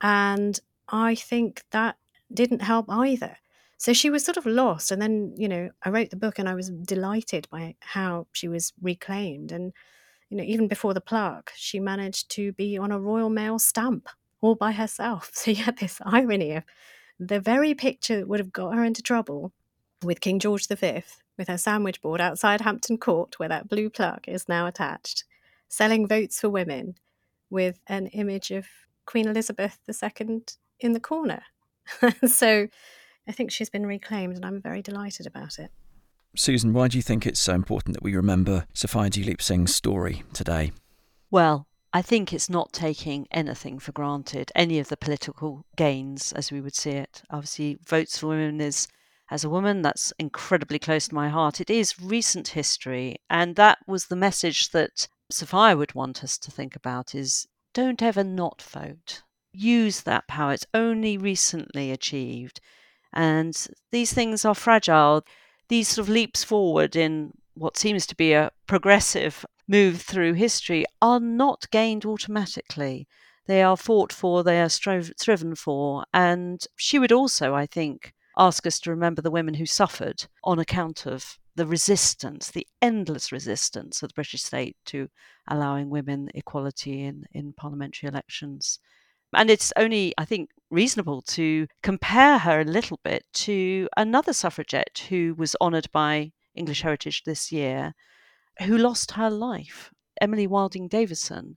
[0.00, 1.96] And I think that
[2.34, 3.38] didn't help either.
[3.78, 4.92] So she was sort of lost.
[4.92, 8.48] And then, you know, I wrote the book and I was delighted by how she
[8.48, 9.50] was reclaimed.
[9.52, 9.72] And,
[10.28, 14.08] you know, even before the plaque, she managed to be on a Royal Mail stamp
[14.42, 15.30] all by herself.
[15.34, 16.64] So you had this irony of
[17.18, 19.52] the very picture that would have got her into trouble
[20.04, 21.02] with King George V,
[21.38, 25.24] with her sandwich board outside Hampton Court, where that blue plaque is now attached,
[25.68, 26.96] selling votes for women
[27.48, 28.66] with an image of
[29.06, 30.42] Queen Elizabeth II
[30.80, 31.42] in the corner.
[32.26, 32.68] so
[33.26, 35.70] I think she's been reclaimed, and I'm very delighted about it.
[36.34, 40.22] Susan, why do you think it's so important that we remember Sophia Duleep Singh's story
[40.32, 40.72] today?
[41.30, 46.50] Well, I think it's not taking anything for granted, any of the political gains as
[46.50, 47.22] we would see it.
[47.30, 48.88] Obviously, votes for women is,
[49.30, 51.60] as a woman, that's incredibly close to my heart.
[51.60, 56.50] It is recent history, and that was the message that Sophia would want us to
[56.50, 59.22] think about is don't ever not vote.
[59.52, 60.54] Use that power.
[60.54, 62.60] It's only recently achieved.
[63.12, 63.54] And
[63.90, 65.24] these things are fragile.
[65.68, 70.84] These sort of leaps forward in what seems to be a progressive move through history
[71.00, 73.06] are not gained automatically.
[73.46, 76.04] They are fought for, they are strove, striven for.
[76.12, 80.58] And she would also, I think, ask us to remember the women who suffered on
[80.58, 85.08] account of the resistance, the endless resistance of the British state to
[85.48, 88.78] allowing women equality in, in parliamentary elections.
[89.34, 95.06] And it's only, I think, reasonable to compare her a little bit to another suffragette
[95.08, 97.94] who was honoured by English Heritage this year,
[98.60, 101.56] who lost her life, Emily Wilding Davison,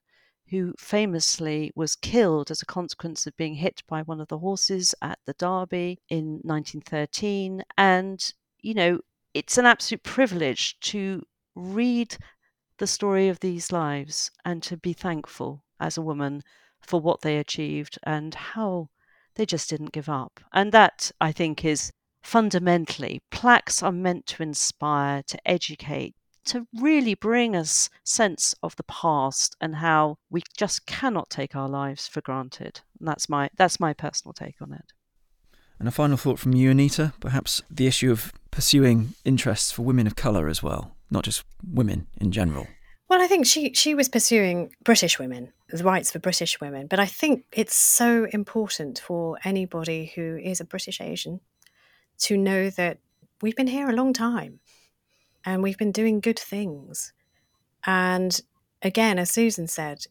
[0.49, 4.93] who famously was killed as a consequence of being hit by one of the horses
[5.01, 7.63] at the Derby in 1913.
[7.77, 8.99] And, you know,
[9.33, 11.23] it's an absolute privilege to
[11.55, 12.15] read
[12.77, 16.43] the story of these lives and to be thankful as a woman
[16.81, 18.89] for what they achieved and how
[19.35, 20.39] they just didn't give up.
[20.53, 21.91] And that, I think, is
[22.21, 26.15] fundamentally plaques are meant to inspire, to educate,
[26.45, 31.69] to really bring us sense of the past and how we just cannot take our
[31.69, 32.81] lives for granted.
[32.99, 34.93] And that's my that's my personal take on it.
[35.79, 40.07] And a final thought from you, Anita, perhaps the issue of pursuing interests for women
[40.07, 40.95] of colour as well.
[41.11, 42.67] not just women in general.
[43.07, 46.99] Well, I think she she was pursuing British women, the rights for British women, but
[46.99, 51.39] I think it's so important for anybody who is a British Asian
[52.19, 52.97] to know that
[53.41, 54.59] we've been here a long time
[55.45, 57.13] and we've been doing good things.
[57.85, 58.39] And
[58.81, 60.05] again, as Susan said,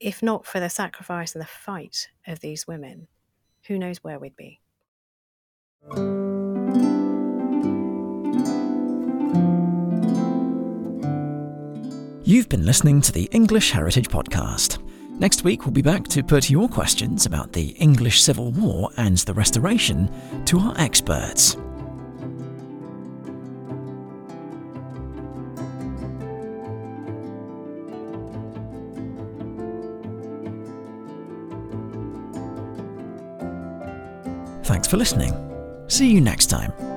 [0.00, 3.06] if not for the sacrifice and the fight of these women,
[3.66, 4.60] who knows where we'd be.
[12.26, 14.80] You've been listening to the English Heritage Podcast.
[15.18, 19.18] Next week, we'll be back to put your questions about the English Civil War and
[19.18, 20.10] the Restoration
[20.46, 21.56] to our experts.
[34.94, 35.34] For listening.
[35.88, 36.93] See you next time.